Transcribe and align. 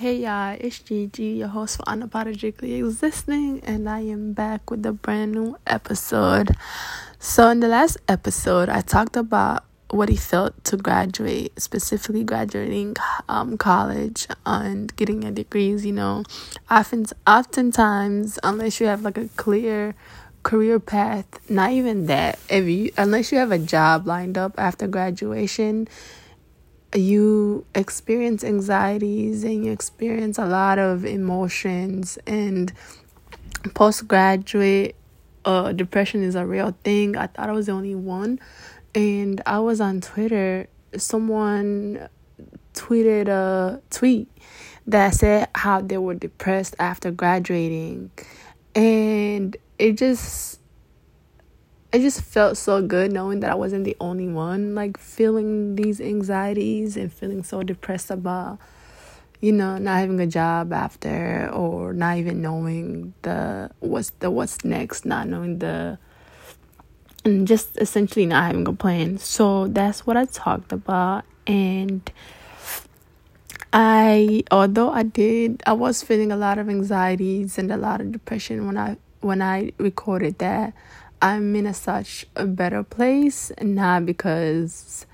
Hey 0.00 0.22
y'all, 0.22 0.56
it's 0.58 0.78
Gigi, 0.78 1.24
your 1.24 1.48
host 1.48 1.76
for 1.76 1.82
Unapologetically 1.82 2.78
Existing, 2.78 3.60
and 3.64 3.86
I 3.86 4.00
am 4.00 4.32
back 4.32 4.70
with 4.70 4.86
a 4.86 4.92
brand 4.92 5.32
new 5.32 5.58
episode. 5.66 6.56
So, 7.18 7.50
in 7.50 7.60
the 7.60 7.68
last 7.68 7.98
episode, 8.08 8.70
I 8.70 8.80
talked 8.80 9.14
about 9.14 9.64
what 9.90 10.08
he 10.08 10.16
felt 10.16 10.64
to 10.64 10.78
graduate, 10.78 11.52
specifically 11.60 12.24
graduating 12.24 12.96
um, 13.28 13.58
college 13.58 14.26
and 14.46 14.96
getting 14.96 15.20
your 15.20 15.32
degrees. 15.32 15.84
You 15.84 15.92
know, 15.92 16.24
often, 16.70 17.04
oftentimes, 17.26 18.38
unless 18.42 18.80
you 18.80 18.86
have 18.86 19.02
like 19.02 19.18
a 19.18 19.28
clear 19.36 19.94
career 20.44 20.80
path, 20.80 21.26
not 21.50 21.72
even 21.72 22.06
that, 22.06 22.38
if 22.48 22.64
you, 22.64 22.90
unless 22.96 23.32
you 23.32 23.36
have 23.36 23.52
a 23.52 23.58
job 23.58 24.06
lined 24.06 24.38
up 24.38 24.54
after 24.56 24.86
graduation, 24.86 25.88
you 26.94 27.64
experience 27.74 28.42
anxieties 28.42 29.44
and 29.44 29.64
you 29.64 29.72
experience 29.72 30.38
a 30.38 30.46
lot 30.46 30.78
of 30.78 31.04
emotions 31.04 32.18
and 32.26 32.72
postgraduate 33.74 34.96
uh 35.44 35.72
depression 35.72 36.22
is 36.22 36.34
a 36.34 36.44
real 36.44 36.74
thing. 36.84 37.16
I 37.16 37.26
thought 37.26 37.48
I 37.48 37.52
was 37.52 37.66
the 37.66 37.72
only 37.72 37.94
one. 37.94 38.40
And 38.94 39.40
I 39.46 39.60
was 39.60 39.80
on 39.80 40.00
Twitter, 40.00 40.66
someone 40.96 42.08
tweeted 42.74 43.28
a 43.28 43.80
tweet 43.90 44.28
that 44.86 45.14
said 45.14 45.48
how 45.54 45.80
they 45.80 45.98
were 45.98 46.14
depressed 46.14 46.74
after 46.78 47.10
graduating. 47.10 48.10
And 48.74 49.56
it 49.78 49.92
just 49.96 50.59
it 51.92 52.00
just 52.00 52.22
felt 52.22 52.56
so 52.56 52.82
good 52.82 53.12
knowing 53.12 53.40
that 53.40 53.50
I 53.50 53.54
wasn't 53.54 53.84
the 53.84 53.96
only 54.00 54.28
one 54.28 54.74
like 54.74 54.98
feeling 54.98 55.76
these 55.76 56.00
anxieties 56.00 56.96
and 56.96 57.12
feeling 57.12 57.42
so 57.42 57.62
depressed 57.62 58.10
about 58.10 58.58
you 59.40 59.52
know 59.52 59.78
not 59.78 59.98
having 59.98 60.20
a 60.20 60.26
job 60.26 60.72
after 60.72 61.50
or 61.52 61.92
not 61.92 62.18
even 62.18 62.42
knowing 62.42 63.14
the 63.22 63.70
what's 63.80 64.10
the 64.20 64.30
what's 64.30 64.64
next 64.64 65.04
not 65.04 65.26
knowing 65.26 65.58
the 65.58 65.98
and 67.24 67.46
just 67.46 67.76
essentially 67.78 68.26
not 68.26 68.44
having 68.44 68.66
a 68.66 68.72
plan. 68.72 69.18
So 69.18 69.66
that's 69.68 70.06
what 70.06 70.16
I 70.16 70.24
talked 70.24 70.72
about. 70.72 71.24
And 71.46 72.10
I 73.72 74.42
although 74.50 74.90
I 74.90 75.04
did 75.04 75.62
I 75.66 75.72
was 75.72 76.02
feeling 76.02 76.32
a 76.32 76.36
lot 76.36 76.58
of 76.58 76.68
anxieties 76.68 77.58
and 77.58 77.70
a 77.70 77.76
lot 77.76 78.00
of 78.00 78.12
depression 78.12 78.66
when 78.66 78.76
I 78.76 78.96
when 79.20 79.42
I 79.42 79.72
recorded 79.78 80.38
that 80.38 80.72
I'm 81.22 81.54
in 81.54 81.66
a 81.66 81.74
such 81.74 82.26
a 82.34 82.46
better 82.46 82.82
place, 82.82 83.52
not 83.60 84.06
because 84.06 85.06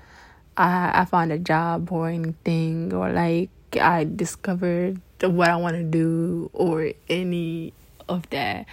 I 0.55 1.01
I 1.01 1.05
found 1.05 1.31
a 1.31 1.37
job 1.37 1.91
or 1.91 2.09
anything, 2.09 2.93
or 2.93 3.11
like 3.11 3.49
I 3.79 4.05
discovered 4.05 5.01
what 5.21 5.49
I 5.49 5.57
want 5.57 5.75
to 5.75 5.83
do 5.83 6.49
or 6.53 6.91
any 7.09 7.73
of 8.07 8.29
that. 8.29 8.65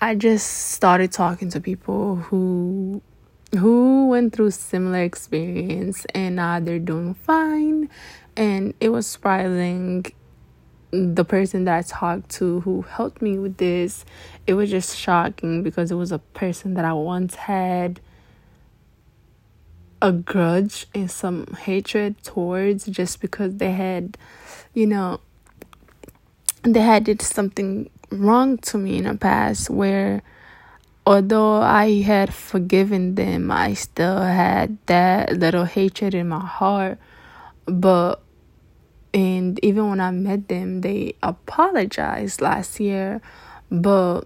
I 0.00 0.14
just 0.14 0.46
started 0.46 1.12
talking 1.12 1.50
to 1.50 1.60
people 1.60 2.16
who 2.16 3.02
who 3.58 4.08
went 4.08 4.32
through 4.32 4.52
similar 4.52 5.02
experience 5.02 6.06
and 6.14 6.36
now 6.36 6.60
they're 6.60 6.78
doing 6.78 7.14
fine 7.14 7.90
and 8.36 8.74
it 8.80 8.90
was 8.90 9.08
surprising 9.08 10.06
the 10.90 11.24
person 11.24 11.64
that 11.64 11.78
I 11.78 11.82
talked 11.82 12.30
to 12.30 12.60
who 12.60 12.82
helped 12.82 13.22
me 13.22 13.38
with 13.38 13.56
this, 13.58 14.04
it 14.46 14.54
was 14.54 14.70
just 14.70 14.96
shocking 14.96 15.62
because 15.62 15.90
it 15.90 15.94
was 15.94 16.12
a 16.12 16.18
person 16.18 16.74
that 16.74 16.84
I 16.84 16.92
once 16.92 17.34
had 17.34 18.00
a 20.02 20.12
grudge 20.12 20.86
and 20.94 21.10
some 21.10 21.46
hatred 21.62 22.22
towards 22.22 22.86
just 22.86 23.20
because 23.20 23.56
they 23.56 23.72
had, 23.72 24.16
you 24.74 24.86
know, 24.86 25.20
they 26.62 26.80
had 26.80 27.04
did 27.04 27.22
something 27.22 27.88
wrong 28.10 28.58
to 28.58 28.78
me 28.78 28.98
in 28.98 29.04
the 29.04 29.14
past 29.14 29.70
where 29.70 30.22
although 31.06 31.60
I 31.60 32.02
had 32.02 32.34
forgiven 32.34 33.14
them, 33.14 33.50
I 33.50 33.74
still 33.74 34.20
had 34.20 34.78
that 34.86 35.36
little 35.38 35.64
hatred 35.64 36.14
in 36.14 36.28
my 36.28 36.44
heart. 36.44 36.98
But 37.66 38.22
and 39.12 39.58
even 39.64 39.90
when 39.90 40.00
I 40.00 40.10
met 40.10 40.48
them, 40.48 40.82
they 40.82 41.14
apologized 41.22 42.40
last 42.40 42.80
year, 42.80 43.20
but 43.70 44.22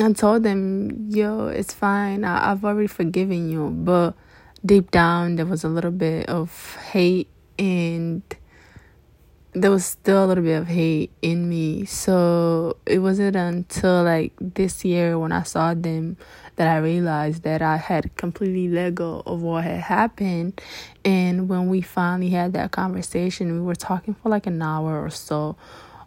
I 0.00 0.12
told 0.12 0.42
them, 0.42 1.08
yo, 1.10 1.46
it's 1.46 1.72
fine. 1.72 2.24
I, 2.24 2.50
I've 2.50 2.64
already 2.64 2.88
forgiven 2.88 3.48
you. 3.48 3.68
But 3.70 4.14
deep 4.64 4.90
down, 4.90 5.36
there 5.36 5.46
was 5.46 5.62
a 5.62 5.68
little 5.68 5.92
bit 5.92 6.28
of 6.28 6.76
hate, 6.90 7.28
and 7.58 8.22
there 9.54 9.70
was 9.70 9.84
still 9.84 10.24
a 10.24 10.26
little 10.26 10.42
bit 10.42 10.56
of 10.56 10.66
hate 10.66 11.12
in 11.22 11.48
me. 11.48 11.84
So 11.84 12.76
it 12.86 12.98
wasn't 12.98 13.36
until 13.36 14.02
like 14.02 14.32
this 14.40 14.84
year 14.84 15.18
when 15.18 15.30
I 15.30 15.44
saw 15.44 15.74
them 15.74 16.16
that 16.56 16.68
I 16.68 16.78
realized 16.78 17.44
that 17.44 17.62
I 17.62 17.76
had 17.76 18.16
completely 18.16 18.68
let 18.68 18.96
go 18.96 19.22
of 19.24 19.42
what 19.42 19.64
had 19.64 19.80
happened. 19.80 20.60
And 21.04 21.48
when 21.48 21.68
we 21.68 21.80
finally 21.82 22.30
had 22.30 22.52
that 22.54 22.72
conversation, 22.72 23.52
we 23.52 23.60
were 23.60 23.76
talking 23.76 24.14
for 24.14 24.28
like 24.28 24.46
an 24.46 24.60
hour 24.60 25.02
or 25.02 25.10
so. 25.10 25.56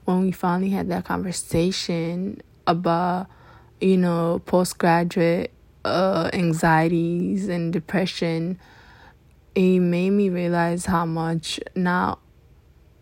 When 0.03 0.21
we 0.21 0.31
finally 0.31 0.69
had 0.69 0.89
that 0.89 1.05
conversation 1.05 2.41
about, 2.65 3.27
you 3.79 3.97
know, 3.97 4.41
postgraduate 4.45 5.51
uh, 5.85 6.29
anxieties 6.33 7.47
and 7.47 7.71
depression, 7.71 8.59
it 9.55 9.79
made 9.79 10.11
me 10.11 10.29
realize 10.29 10.85
how 10.85 11.05
much 11.05 11.59
not 11.75 12.19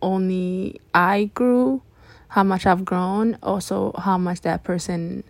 only 0.02 0.80
I 0.94 1.30
grew, 1.34 1.82
how 2.28 2.42
much 2.42 2.66
I've 2.66 2.84
grown, 2.84 3.38
also 3.42 3.92
how 3.98 4.18
much 4.18 4.42
that 4.42 4.64
person 4.64 5.24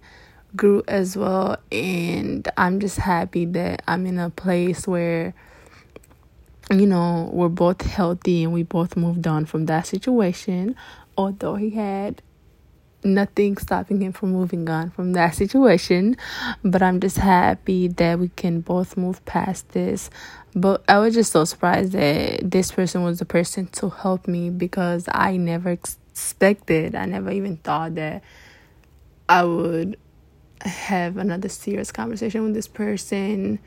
grew 0.55 0.83
as 0.89 1.17
well. 1.17 1.59
And 1.71 2.49
I'm 2.57 2.81
just 2.81 2.99
happy 2.99 3.45
that 3.47 3.83
I'm 3.87 4.07
in 4.07 4.19
a 4.19 4.31
place 4.31 4.87
where 4.87 5.35
you 6.71 6.87
know 6.87 7.31
we're 7.33 7.49
both 7.49 7.83
healthy 7.83 8.43
and 8.43 8.53
we 8.53 8.65
both 8.65 8.97
moved 8.97 9.27
on 9.27 9.47
from 9.47 9.67
that 9.67 9.87
situation. 9.87 10.77
Although 11.17 11.57
he 11.57 11.71
had 11.71 12.23
nothing 13.05 13.57
stopping 13.57 14.01
him 14.01 14.13
from 14.13 14.33
moving 14.33 14.69
on 14.69 14.91
from 14.91 15.13
that 15.13 15.35
situation 15.35 16.17
but 16.65 16.83
i'm 16.83 16.99
just 17.01 17.19
happy 17.19 17.89
that 17.89 18.19
we 18.19 18.29
can 18.31 18.61
both 18.61 18.97
move 18.97 19.25
past 19.25 19.69
this. 19.71 20.11
But 20.55 20.83
i 20.89 20.99
was 20.99 21.15
just 21.15 21.33
so 21.33 21.45
surprised 21.45 21.93
that 21.93 22.51
this 22.51 22.73
person 22.73 23.03
was 23.03 23.19
the 23.19 23.25
person 23.25 23.67
to 23.69 23.91
help 23.91 24.27
me 24.27 24.51
because 24.51 25.07
i 25.13 25.37
never 25.37 25.71
expected 25.71 26.95
i 26.95 27.05
never 27.05 27.31
even 27.31 27.59
thought 27.59 27.95
that 27.97 28.25
i 29.29 29.45
would 29.45 29.99
have 30.63 31.17
another 31.17 31.49
serious 31.49 31.93
conversation 31.93 32.43
with 32.43 32.55
this 32.55 32.69
person 32.69 33.59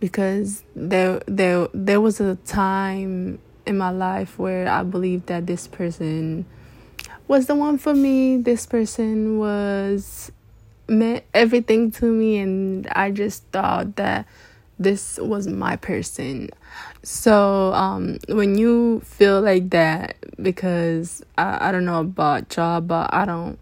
because 0.00 0.64
there 0.74 1.22
there 1.26 1.68
there 1.72 2.00
was 2.00 2.20
a 2.20 2.34
time 2.44 3.38
in 3.66 3.78
my 3.78 3.90
life 3.90 4.38
where 4.38 4.68
I 4.68 4.82
believed 4.82 5.26
that 5.26 5.46
this 5.46 5.66
person 5.66 6.44
was 7.32 7.46
the 7.46 7.54
one 7.54 7.78
for 7.78 7.94
me. 7.94 8.36
This 8.36 8.66
person 8.66 9.38
was 9.38 10.30
meant 10.86 11.24
everything 11.32 11.90
to 11.90 12.04
me 12.04 12.36
and 12.36 12.86
I 12.88 13.10
just 13.10 13.42
thought 13.44 13.96
that 13.96 14.26
this 14.78 15.16
was 15.16 15.48
my 15.48 15.76
person. 15.76 16.50
So 17.02 17.72
um 17.72 18.18
when 18.28 18.58
you 18.58 19.00
feel 19.00 19.40
like 19.40 19.70
that 19.70 20.16
because 20.42 21.24
I, 21.38 21.68
I 21.68 21.72
don't 21.72 21.86
know 21.86 22.00
about 22.00 22.54
y'all 22.54 22.82
but 22.82 23.08
I 23.14 23.24
don't 23.24 23.58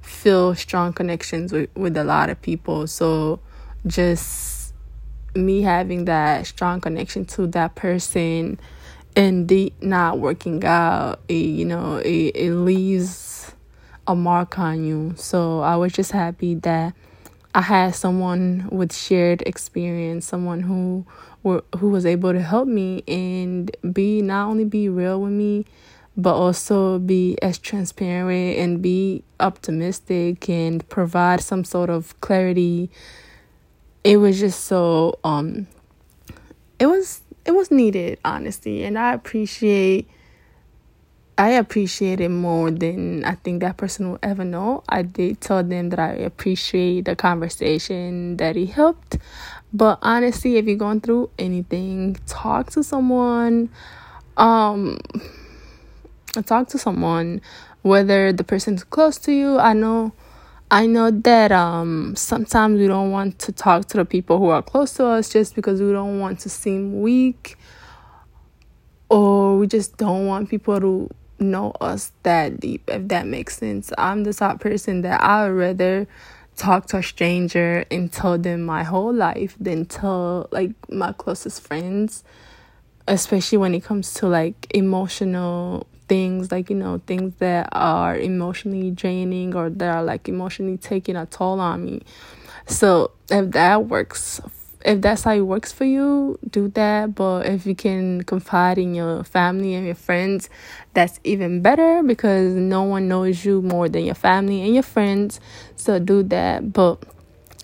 feel 0.00 0.54
strong 0.54 0.94
connections 0.94 1.52
with, 1.52 1.68
with 1.76 1.98
a 1.98 2.04
lot 2.04 2.30
of 2.30 2.40
people. 2.40 2.86
So 2.86 3.40
just 3.86 4.72
me 5.34 5.60
having 5.60 6.06
that 6.06 6.46
strong 6.46 6.80
connection 6.80 7.26
to 7.26 7.46
that 7.48 7.74
person 7.74 8.58
the 9.14 9.72
not 9.80 10.18
working 10.18 10.64
out, 10.64 11.20
it, 11.28 11.34
you 11.34 11.64
know, 11.64 11.96
it, 11.96 12.36
it 12.36 12.54
leaves 12.54 13.52
a 14.06 14.14
mark 14.14 14.58
on 14.58 14.84
you. 14.84 15.14
So 15.16 15.60
I 15.60 15.76
was 15.76 15.92
just 15.92 16.12
happy 16.12 16.54
that 16.56 16.94
I 17.54 17.62
had 17.62 17.94
someone 17.94 18.68
with 18.72 18.94
shared 18.94 19.42
experience, 19.42 20.26
someone 20.26 20.60
who 20.60 21.06
were 21.42 21.64
who 21.78 21.90
was 21.90 22.06
able 22.06 22.32
to 22.32 22.40
help 22.40 22.68
me 22.68 23.02
and 23.06 23.74
be 23.92 24.22
not 24.22 24.48
only 24.48 24.64
be 24.64 24.88
real 24.88 25.20
with 25.20 25.32
me 25.32 25.64
but 26.16 26.34
also 26.34 26.98
be 26.98 27.38
as 27.40 27.58
transparent 27.58 28.58
and 28.58 28.82
be 28.82 29.24
optimistic 29.40 30.48
and 30.48 30.86
provide 30.88 31.40
some 31.40 31.64
sort 31.64 31.88
of 31.88 32.18
clarity 32.20 32.90
it 34.04 34.18
was 34.18 34.38
just 34.38 34.64
so 34.64 35.18
um 35.24 35.66
it 36.78 36.86
was 36.86 37.22
it 37.44 37.52
was 37.52 37.70
needed 37.70 38.18
honestly 38.24 38.84
and 38.84 38.98
i 38.98 39.12
appreciate 39.12 40.08
i 41.38 41.50
appreciate 41.50 42.20
it 42.20 42.28
more 42.28 42.70
than 42.70 43.24
i 43.24 43.34
think 43.36 43.60
that 43.60 43.76
person 43.76 44.10
will 44.10 44.18
ever 44.22 44.44
know. 44.44 44.84
I 44.88 45.02
did 45.02 45.40
tell 45.40 45.62
them 45.62 45.90
that 45.90 45.98
i 45.98 46.12
appreciate 46.12 47.06
the 47.06 47.16
conversation 47.16 48.36
that 48.36 48.56
he 48.56 48.66
helped 48.66 49.18
but 49.72 49.98
honestly 50.02 50.56
if 50.56 50.66
you're 50.66 50.76
going 50.76 51.00
through 51.00 51.30
anything 51.38 52.16
talk 52.26 52.70
to 52.72 52.82
someone 52.82 53.70
um 54.36 54.98
talk 56.40 56.68
to 56.68 56.78
someone 56.78 57.40
whether 57.82 58.32
the 58.32 58.44
person's 58.44 58.84
close 58.84 59.18
to 59.18 59.32
you. 59.32 59.58
I 59.58 59.72
know 59.72 60.12
i 60.72 60.86
know 60.86 61.10
that 61.10 61.52
um 61.52 62.16
sometimes 62.16 62.80
we 62.80 62.88
don't 62.88 63.10
want 63.10 63.38
to 63.38 63.52
talk 63.52 63.84
to 63.84 63.98
the 63.98 64.04
people 64.06 64.38
who 64.38 64.48
are 64.48 64.62
close 64.62 64.94
to 64.94 65.04
us 65.04 65.28
just 65.28 65.54
because 65.54 65.82
we 65.82 65.92
don't 65.92 66.18
want 66.18 66.40
to 66.40 66.48
seem 66.48 67.02
weak 67.02 67.56
or 69.10 69.58
we 69.58 69.66
just 69.66 69.98
don't 69.98 70.26
want 70.26 70.48
people 70.48 70.80
to 70.80 71.10
know 71.38 71.72
us 71.82 72.12
that 72.22 72.58
deep 72.58 72.88
if 72.88 73.08
that 73.08 73.26
makes 73.26 73.58
sense. 73.58 73.92
I'm 73.98 74.24
the 74.24 74.32
type 74.32 74.54
of 74.54 74.60
person 74.60 75.02
that 75.02 75.20
i 75.20 75.46
would 75.46 75.54
rather 75.54 76.06
talk 76.56 76.86
to 76.86 76.98
a 76.98 77.02
stranger 77.02 77.84
and 77.90 78.10
tell 78.10 78.38
them 78.38 78.62
my 78.62 78.82
whole 78.82 79.12
life 79.12 79.54
than 79.60 79.84
tell 79.84 80.48
like 80.52 80.72
my 80.90 81.12
closest 81.12 81.60
friends 81.60 82.24
especially 83.08 83.58
when 83.58 83.74
it 83.74 83.84
comes 83.84 84.14
to 84.14 84.26
like 84.28 84.66
emotional 84.70 85.86
things 86.12 86.52
like 86.52 86.68
you 86.68 86.76
know 86.76 87.00
things 87.06 87.32
that 87.38 87.66
are 87.72 88.14
emotionally 88.14 88.90
draining 88.90 89.54
or 89.54 89.70
that 89.70 89.96
are 89.96 90.04
like 90.04 90.28
emotionally 90.28 90.76
taking 90.76 91.16
a 91.16 91.24
toll 91.24 91.58
on 91.58 91.82
me. 91.86 92.02
So 92.66 93.12
if 93.30 93.50
that 93.52 93.86
works 93.86 94.42
if 94.84 95.00
that's 95.00 95.22
how 95.22 95.32
it 95.32 95.40
works 95.40 95.72
for 95.72 95.86
you 95.86 96.38
do 96.50 96.68
that. 96.80 97.14
But 97.14 97.46
if 97.46 97.64
you 97.64 97.74
can 97.74 98.24
confide 98.24 98.76
in 98.76 98.94
your 98.94 99.24
family 99.24 99.72
and 99.72 99.86
your 99.86 99.94
friends 99.94 100.50
that's 100.92 101.18
even 101.24 101.62
better 101.62 102.02
because 102.02 102.52
no 102.52 102.82
one 102.82 103.08
knows 103.08 103.42
you 103.42 103.62
more 103.62 103.88
than 103.88 104.04
your 104.04 104.14
family 104.14 104.60
and 104.60 104.74
your 104.74 104.82
friends. 104.82 105.40
So 105.76 105.98
do 105.98 106.22
that. 106.24 106.74
But 106.74 107.02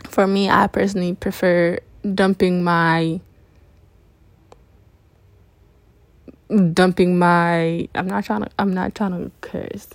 for 0.09 0.27
me 0.27 0.49
i 0.49 0.67
personally 0.69 1.13
prefer 1.13 1.79
dumping 2.15 2.65
my 2.65 3.21
dumping 6.73 7.19
my 7.19 7.89
I'm 7.95 8.07
not 8.07 8.25
trying 8.25 8.43
to 8.43 8.51
I'm 8.59 8.73
not 8.73 8.95
trying 8.95 9.13
to 9.13 9.31
curse, 9.41 9.89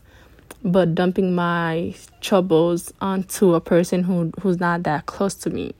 but 0.63 0.95
dumping 0.95 1.35
my 1.35 1.95
troubles 2.21 2.93
onto 3.01 3.53
a 3.53 3.61
person 3.61 4.03
who 4.03 4.31
who's 4.41 4.59
not 4.59 4.83
that 4.83 5.05
close 5.05 5.33
to 5.35 5.49
me, 5.49 5.73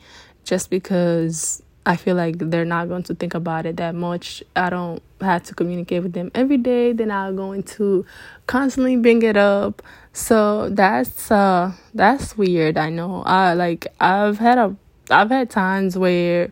just 0.43 0.69
because 0.69 1.61
I 1.85 1.97
feel 1.97 2.15
like 2.15 2.37
they're 2.37 2.65
not 2.65 2.87
going 2.87 3.03
to 3.03 3.15
think 3.15 3.33
about 3.33 3.65
it 3.65 3.77
that 3.77 3.93
much. 3.93 4.41
I 4.55 4.69
don't 4.69 5.03
have 5.21 5.43
to 5.43 5.55
communicate 5.55 6.03
with 6.03 6.13
them 6.13 6.31
every 6.33 6.57
day. 6.57 6.93
They're 6.93 7.07
not 7.07 7.35
going 7.35 7.63
to 7.63 8.05
constantly 8.47 8.95
bring 8.95 9.21
it 9.21 9.37
up. 9.37 9.81
So 10.13 10.69
that's 10.69 11.29
uh 11.29 11.73
that's 11.93 12.37
weird. 12.37 12.77
I 12.77 12.89
know. 12.89 13.23
I 13.25 13.53
like 13.53 13.87
I've 13.99 14.39
had 14.39 14.57
a 14.57 14.75
I've 15.09 15.29
had 15.29 15.49
times 15.49 15.97
where 15.97 16.51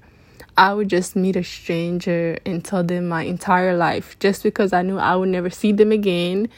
I 0.57 0.74
would 0.74 0.89
just 0.89 1.15
meet 1.15 1.36
a 1.36 1.44
stranger 1.44 2.38
and 2.45 2.63
tell 2.63 2.83
them 2.83 3.07
my 3.07 3.24
entire 3.24 3.75
life 3.75 4.18
just 4.19 4.44
because 4.44 4.74
I 4.74 4.81
knew 4.81 4.98
I 4.98 5.15
would 5.15 5.30
never 5.30 5.50
see 5.50 5.71
them 5.71 5.92
again. 5.92 6.50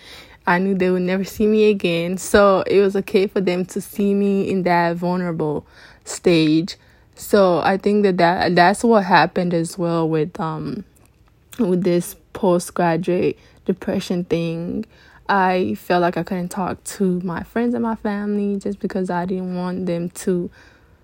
I 0.45 0.57
knew 0.57 0.75
they 0.75 0.89
would 0.89 1.03
never 1.03 1.23
see 1.23 1.47
me 1.47 1.69
again. 1.69 2.17
So 2.17 2.63
it 2.67 2.81
was 2.81 2.95
okay 2.97 3.27
for 3.27 3.39
them 3.39 3.65
to 3.67 3.79
see 3.79 4.13
me 4.13 4.49
in 4.49 4.63
that 4.63 4.97
vulnerable 4.97 5.65
stage. 6.03 6.75
So 7.15 7.59
I 7.59 7.77
think 7.77 8.03
that, 8.03 8.17
that 8.17 8.55
that's 8.55 8.83
what 8.83 9.05
happened 9.05 9.53
as 9.53 9.77
well 9.77 10.09
with 10.09 10.37
um 10.39 10.83
with 11.59 11.83
this 11.83 12.15
postgraduate 12.33 13.37
depression 13.65 14.25
thing. 14.25 14.85
I 15.29 15.75
felt 15.75 16.01
like 16.01 16.17
I 16.17 16.23
couldn't 16.23 16.49
talk 16.49 16.83
to 16.83 17.21
my 17.21 17.43
friends 17.43 17.73
and 17.73 17.83
my 17.83 17.95
family 17.95 18.57
just 18.57 18.79
because 18.79 19.09
I 19.09 19.25
didn't 19.25 19.55
want 19.55 19.85
them 19.85 20.09
to 20.09 20.49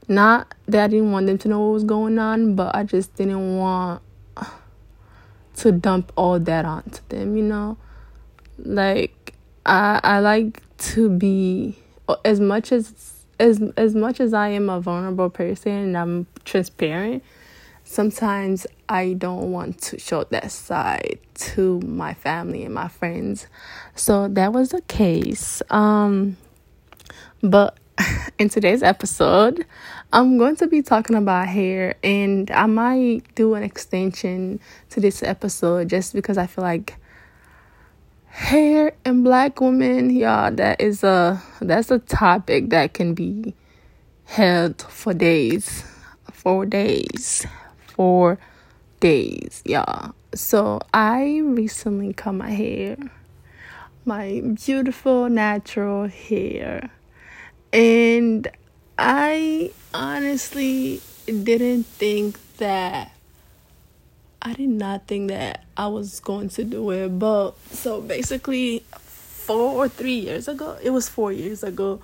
not 0.10 0.54
that 0.68 0.86
I 0.86 0.88
didn't 0.88 1.12
want 1.12 1.28
them 1.28 1.38
to 1.38 1.48
know 1.48 1.60
what 1.60 1.74
was 1.74 1.84
going 1.84 2.18
on, 2.18 2.56
but 2.56 2.76
I 2.76 2.84
just 2.84 3.16
didn't 3.16 3.58
want 3.58 4.02
to 5.58 5.72
dump 5.72 6.12
all 6.16 6.40
that 6.40 6.66
onto 6.66 7.02
them, 7.10 7.38
you 7.38 7.44
know? 7.44 7.78
Like 8.58 9.36
I 9.66 10.00
I 10.04 10.20
like 10.20 10.62
to 10.78 11.10
be 11.10 11.78
as 12.26 12.40
much 12.40 12.72
as 12.72 13.26
as 13.40 13.62
as 13.78 13.96
much 13.96 14.20
as 14.20 14.34
I 14.34 14.50
am 14.50 14.70
a 14.70 14.82
vulnerable 14.82 15.30
person 15.30 15.72
and 15.72 15.98
I'm 15.98 16.28
transparent, 16.44 17.24
sometimes 17.84 18.66
I 18.90 19.14
don't 19.14 19.52
want 19.52 19.80
to 19.84 20.00
show 20.00 20.24
that 20.26 20.52
side 20.52 21.20
to 21.36 21.80
my 21.82 22.14
family 22.16 22.64
and 22.64 22.74
my 22.74 22.88
friends. 22.88 23.48
So 23.96 24.28
that 24.30 24.54
was 24.54 24.70
the 24.70 24.82
case. 24.82 25.62
Um 25.70 26.38
but 27.42 27.78
in 28.40 28.48
today's 28.48 28.82
episode, 28.82 29.66
I'm 30.14 30.38
going 30.38 30.56
to 30.56 30.68
be 30.68 30.82
talking 30.82 31.18
about 31.18 31.50
hair, 31.50 31.96
and 32.02 32.50
I 32.50 32.68
might 32.68 33.24
do 33.36 33.54
an 33.54 33.64
extension 33.64 34.62
to 34.92 35.02
this 35.02 35.22
episode 35.22 35.90
just 35.90 36.14
because 36.14 36.38
I 36.38 36.48
feel 36.48 36.64
like 36.64 36.96
hair 38.28 38.94
and 39.04 39.26
black 39.26 39.60
women, 39.60 40.10
y'all, 40.10 40.52
that 40.52 40.80
is 40.80 41.04
a 41.04 41.44
that's 41.60 41.92
a 41.92 42.00
topic 42.00 42.70
that 42.70 42.94
can 42.94 43.14
be 43.14 43.54
held 44.24 44.82
for 44.84 45.14
days, 45.14 45.84
for 46.32 46.66
days, 46.66 47.46
for 47.88 48.40
days, 49.02 49.62
y'all. 49.66 50.16
So 50.34 50.80
I 50.94 51.40
recently 51.44 52.14
cut 52.14 52.36
my 52.36 52.52
hair, 52.52 52.96
my 54.06 54.42
beautiful 54.56 55.28
natural 55.28 56.08
hair 56.08 56.90
and 57.72 58.48
I 58.98 59.72
honestly 59.94 61.02
didn't 61.26 61.86
think 61.86 62.40
that 62.58 63.12
I 64.42 64.54
did 64.54 64.70
not 64.70 65.08
think 65.08 65.30
that 65.30 65.66
I 65.76 65.88
was 65.88 66.20
going 66.20 66.50
to 66.50 66.64
do 66.64 66.92
it. 66.92 67.10
But 67.20 67.52
so 67.72 68.02
basically, 68.02 68.84
four 68.90 69.86
or 69.86 69.90
three 69.90 70.20
years 70.20 70.48
ago, 70.48 70.78
it 70.82 70.92
was 70.92 71.10
four 71.10 71.32
years 71.32 71.64
ago, 71.64 72.02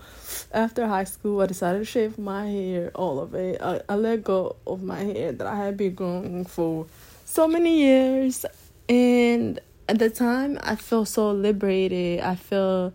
after 0.51 0.87
high 0.87 1.05
school, 1.05 1.41
I 1.41 1.45
decided 1.45 1.79
to 1.79 1.85
shave 1.85 2.17
my 2.17 2.47
hair, 2.47 2.91
all 2.93 3.19
of 3.19 3.33
it. 3.35 3.61
I, 3.61 3.81
I 3.87 3.95
let 3.95 4.23
go 4.23 4.57
of 4.67 4.83
my 4.83 4.99
hair 4.99 5.31
that 5.31 5.47
I 5.47 5.55
had 5.55 5.77
been 5.77 5.95
growing 5.95 6.45
for 6.45 6.87
so 7.23 7.47
many 7.47 7.81
years. 7.81 8.45
And 8.89 9.59
at 9.87 9.99
the 9.99 10.09
time, 10.09 10.59
I 10.61 10.75
felt 10.75 11.07
so 11.07 11.31
liberated. 11.31 12.19
I 12.19 12.35
felt 12.35 12.93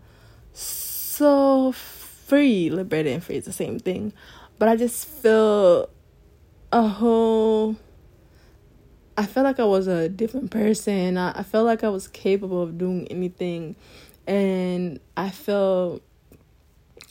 so 0.53 1.73
free, 2.31 2.69
liberated 2.69 3.11
and 3.11 3.21
free 3.21 3.35
is 3.35 3.43
the 3.43 3.51
same 3.51 3.77
thing. 3.77 4.13
But 4.57 4.69
I 4.69 4.77
just 4.77 5.05
feel 5.05 5.89
a 6.71 6.87
whole 6.87 7.75
I 9.17 9.25
felt 9.25 9.43
like 9.43 9.59
I 9.59 9.65
was 9.65 9.87
a 9.87 10.07
different 10.07 10.49
person. 10.49 11.17
I, 11.17 11.39
I 11.39 11.43
felt 11.43 11.65
like 11.65 11.83
I 11.83 11.89
was 11.89 12.07
capable 12.07 12.63
of 12.63 12.77
doing 12.77 13.05
anything 13.09 13.75
and 14.25 15.01
I 15.17 15.29
felt 15.29 16.01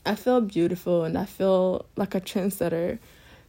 I 0.07 0.15
felt 0.15 0.49
beautiful 0.49 1.05
and 1.05 1.19
I 1.19 1.27
felt 1.27 1.87
like 1.97 2.15
a 2.15 2.21
trendsetter. 2.23 2.99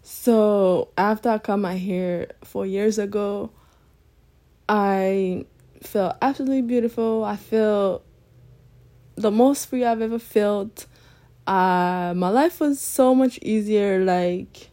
So 0.03 0.89
after 0.97 1.29
I 1.29 1.37
cut 1.37 1.55
my 1.55 1.77
hair 1.77 2.31
four 2.43 2.65
years 2.65 2.97
ago, 2.97 3.49
I 4.67 5.45
felt 5.81 6.17
absolutely 6.21 6.63
beautiful. 6.63 7.23
I 7.23 7.37
felt 7.37 8.03
the 9.15 9.31
most 9.31 9.69
free 9.69 9.85
I've 9.85 10.01
ever 10.01 10.19
felt 10.19 10.85
uh 11.51 12.13
my 12.15 12.29
life 12.29 12.61
was 12.61 12.79
so 12.79 13.13
much 13.13 13.37
easier 13.41 14.05
like 14.05 14.69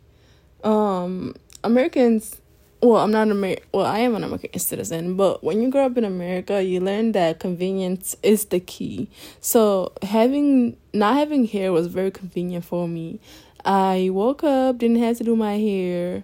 um 0.63 1.35
americans 1.65 2.41
well 2.81 3.03
i'm 3.03 3.11
not 3.11 3.29
Amer- 3.29 3.57
well 3.73 3.85
i 3.85 3.99
am 3.99 4.15
an 4.15 4.23
american 4.23 4.61
citizen 4.61 5.17
but 5.17 5.43
when 5.43 5.61
you 5.61 5.71
grow 5.71 5.87
up 5.87 5.97
in 5.99 6.05
america 6.05 6.63
you 6.63 6.79
learn 6.79 7.11
that 7.13 7.41
convenience 7.41 8.15
is 8.23 8.47
the 8.47 8.61
key. 8.61 9.09
So 9.41 9.93
having 10.03 10.77
not 10.95 11.17
having 11.17 11.47
hair 11.47 11.73
was 11.73 11.89
very 11.89 12.11
convenient 12.11 12.65
for 12.65 12.87
me. 12.87 13.19
I 13.65 14.11
woke 14.13 14.45
up 14.45 14.79
didn't 14.79 15.03
have 15.03 15.19
to 15.19 15.25
do 15.25 15.35
my 15.35 15.59
hair 15.59 16.23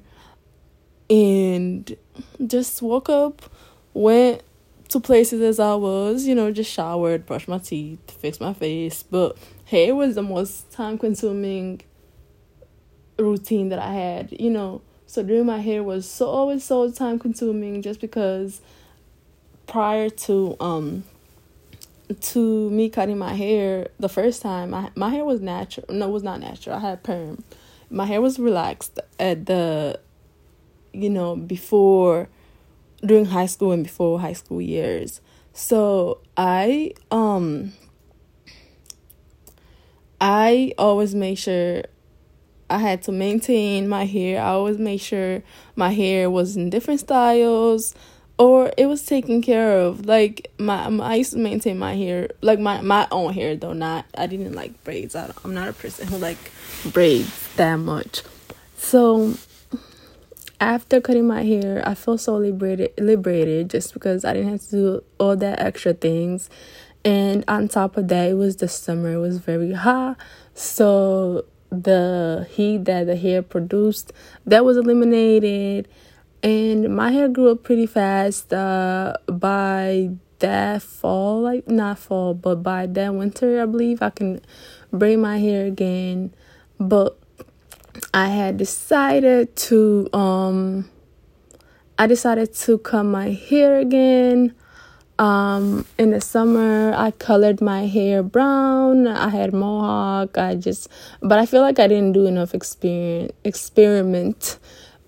and 1.11 1.97
just 2.47 2.81
woke 2.81 3.09
up 3.09 3.43
went 3.93 4.43
to 4.89 5.01
places 5.01 5.41
as 5.41 5.59
i 5.59 5.75
was 5.75 6.25
you 6.27 6.35
know 6.35 6.53
just 6.53 6.71
showered 6.71 7.27
brushed 7.27 7.49
my 7.49 7.59
teeth 7.59 8.11
fixed 8.11 8.41
my 8.41 8.53
face 8.53 9.03
but 9.03 9.37
hair 9.67 9.95
was 9.95 10.15
the 10.15 10.23
most 10.23 10.71
time 10.73 10.99
consuming 10.99 11.81
routine 13.19 13.69
that 13.69 13.79
I 13.79 13.93
had, 13.93 14.37
you 14.39 14.51
know. 14.51 14.83
So 15.07 15.23
doing 15.23 15.47
my 15.47 15.61
hair 15.61 15.83
was 15.83 16.09
so 16.09 16.27
always 16.27 16.65
so 16.65 16.91
time 16.91 17.19
consuming 17.19 17.83
just 17.83 18.01
because 18.01 18.61
prior 19.67 20.11
to 20.11 20.57
um 20.61 21.05
to 22.21 22.71
me 22.71 22.91
cutting 22.91 23.19
my 23.19 23.35
hair 23.35 23.89
the 23.99 24.09
first 24.09 24.43
time 24.43 24.71
my 24.71 24.91
my 24.95 25.09
hair 25.09 25.25
was 25.25 25.41
natural 25.41 25.87
no 25.89 26.09
it 26.09 26.13
was 26.13 26.23
not 26.23 26.39
natural 26.39 26.77
I 26.77 26.81
had 26.81 27.03
perm 27.03 27.43
my 27.91 28.05
hair 28.05 28.21
was 28.21 28.39
relaxed 28.39 28.99
at 29.19 29.47
the 29.47 29.99
you 30.93 31.09
know 31.09 31.35
before 31.37 32.29
during 33.05 33.25
high 33.27 33.47
school 33.47 33.73
and 33.73 33.83
before 33.83 34.21
high 34.21 34.35
school 34.35 34.61
years 34.61 35.21
so 35.53 36.19
I 36.37 36.93
um 37.11 37.73
I 40.27 40.73
always 40.79 41.15
make 41.15 41.37
sure 41.37 41.83
I 42.71 42.79
had 42.79 43.03
to 43.03 43.13
maintain 43.13 43.91
my 43.91 44.07
hair. 44.07 44.41
I 44.41 44.53
always 44.53 44.79
make 44.79 45.03
sure 45.03 45.43
my 45.77 45.91
hair 45.91 46.31
was 46.31 46.57
in 46.57 46.71
different 46.71 47.01
styles. 47.01 47.95
or 48.39 48.73
it 48.79 48.87
was 48.87 49.05
taken 49.05 49.43
care 49.43 49.79
of. 49.81 50.07
Like 50.07 50.51
my, 50.59 50.89
my, 50.89 51.05
I 51.13 51.15
used 51.17 51.33
to 51.33 51.39
maintain 51.39 51.79
my 51.79 51.95
hair, 51.95 52.31
like 52.41 52.59
my 52.59 52.81
my 52.81 53.07
own 53.13 53.35
hair 53.35 53.55
though. 53.55 53.75
Not 53.75 54.07
I 54.17 54.27
didn't 54.27 54.55
like 54.55 54.83
braids. 54.83 55.15
I 55.15 55.31
I'm 55.45 55.53
not 55.53 55.69
a 55.69 55.75
person 55.75 56.09
who 56.09 56.17
like 56.17 56.39
braids 56.91 57.55
that 57.57 57.77
much. 57.77 58.23
So 58.79 59.35
after 60.59 61.03
cutting 61.03 61.27
my 61.27 61.45
hair, 61.45 61.83
I 61.87 61.95
felt 61.95 62.23
so 62.23 62.37
liberated, 62.39 62.95
liberated 62.99 63.69
just 63.71 63.93
because 63.93 64.25
I 64.25 64.33
didn't 64.33 64.51
have 64.51 64.63
to 64.63 64.71
do 64.71 65.05
all 65.21 65.37
that 65.37 65.61
extra 65.61 65.93
things. 65.93 66.49
And 67.05 67.45
on 67.49 67.69
top 67.69 67.97
of 67.97 68.09
that, 68.09 68.31
it 68.31 68.35
was 68.35 68.57
the 68.57 68.69
summer. 68.69 69.13
It 69.13 69.19
was 69.19 69.39
very 69.39 69.73
hot, 69.73 70.17
so 70.55 71.45
the 71.71 72.47
heat 72.51 72.85
that 72.85 73.07
the 73.07 73.17
hair 73.17 73.43
produced 73.43 74.13
that 74.47 74.65
was 74.65 74.77
eliminated. 74.77 75.89
And 76.43 76.95
my 76.95 77.11
hair 77.11 77.29
grew 77.29 77.51
up 77.51 77.63
pretty 77.63 77.87
fast 77.87 78.53
uh, 78.53 79.17
by 79.27 80.11
that 80.41 80.83
fall 80.83 81.41
like 81.41 81.67
not 81.69 81.99
fall 81.99 82.35
but 82.35 82.57
by 82.57 82.87
that 82.87 83.15
winter 83.15 83.63
i 83.63 83.65
believe 83.65 84.03
i 84.03 84.11
can 84.11 84.41
braid 84.93 85.19
my 85.19 85.39
hair 85.39 85.67
again. 85.67 86.35
But 86.79 87.19
i 88.13 88.29
had 88.29 88.59
decided 88.59 89.55
to 89.57 90.09
um 90.13 90.91
i 91.99 92.07
decided 92.07 92.53
to 92.55 92.79
cut 92.79 93.05
my 93.05 93.31
hair 93.31 93.79
again 93.79 94.55
um 95.19 95.87
in 95.97 96.11
the 96.11 96.21
summer 96.21 96.93
i 96.97 97.11
colored 97.13 97.61
my 97.61 97.87
hair 97.87 98.23
brown 98.23 99.07
i 99.07 99.29
had 99.29 99.53
mohawk 99.53 100.37
i 100.37 100.55
just 100.55 100.89
but 101.23 101.39
i 101.39 101.47
feel 101.47 101.61
like 101.61 101.79
i 101.79 101.87
didn't 101.87 102.13
do 102.13 102.27
enough 102.27 102.53
experience 102.53 103.33
experiment 103.45 104.59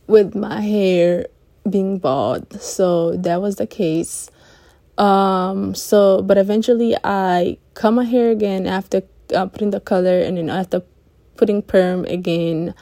with 0.06 0.34
my 0.34 0.60
hair 0.60 1.26
being 1.68 1.98
bald. 1.98 2.60
So 2.60 3.16
that 3.16 3.40
was 3.40 3.56
the 3.56 3.66
case. 3.66 4.30
Um, 4.98 5.74
so, 5.74 6.22
but 6.22 6.38
eventually 6.38 6.96
I 7.04 7.58
cut 7.74 7.92
my 7.92 8.04
hair 8.04 8.30
again 8.30 8.66
after 8.66 9.02
uh, 9.34 9.46
putting 9.46 9.70
the 9.70 9.80
color 9.80 10.20
and 10.20 10.38
then 10.38 10.48
after 10.48 10.82
putting 11.36 11.62
perm 11.62 12.04
again. 12.06 12.74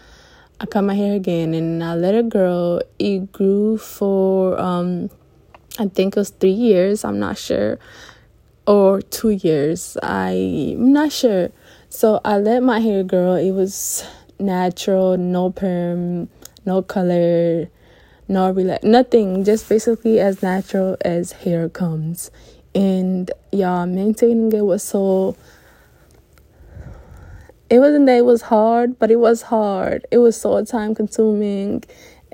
I 0.60 0.66
cut 0.66 0.82
my 0.82 0.94
hair 0.94 1.14
again 1.14 1.52
and 1.52 1.82
I 1.82 1.94
let 1.94 2.14
it 2.14 2.28
grow. 2.28 2.80
It 2.98 3.32
grew 3.32 3.76
for, 3.76 4.58
um, 4.60 5.10
I 5.78 5.88
think 5.88 6.16
it 6.16 6.20
was 6.20 6.30
three 6.30 6.50
years. 6.50 7.04
I'm 7.04 7.18
not 7.18 7.36
sure. 7.36 7.78
Or 8.66 9.02
two 9.02 9.30
years. 9.30 9.96
I'm 10.02 10.92
not 10.92 11.12
sure. 11.12 11.50
So 11.88 12.20
I 12.24 12.38
let 12.38 12.62
my 12.62 12.80
hair 12.80 13.02
grow. 13.02 13.34
It 13.34 13.52
was 13.52 14.04
natural, 14.38 15.16
no 15.16 15.50
perm, 15.50 16.28
no 16.64 16.82
color, 16.82 17.68
no 18.28 18.50
relax, 18.50 18.84
nothing, 18.84 19.44
just 19.44 19.68
basically 19.68 20.20
as 20.20 20.42
natural 20.42 20.96
as 21.02 21.32
hair 21.32 21.68
comes. 21.68 22.30
And 22.74 23.30
y'all, 23.52 23.86
maintaining 23.86 24.52
it 24.52 24.64
was 24.64 24.82
so. 24.82 25.36
It 27.70 27.78
wasn't 27.78 28.06
that 28.06 28.18
it 28.18 28.24
was 28.24 28.42
hard, 28.42 28.98
but 28.98 29.10
it 29.10 29.16
was 29.16 29.42
hard. 29.42 30.06
It 30.10 30.18
was 30.18 30.40
so 30.40 30.64
time 30.64 30.94
consuming, 30.94 31.82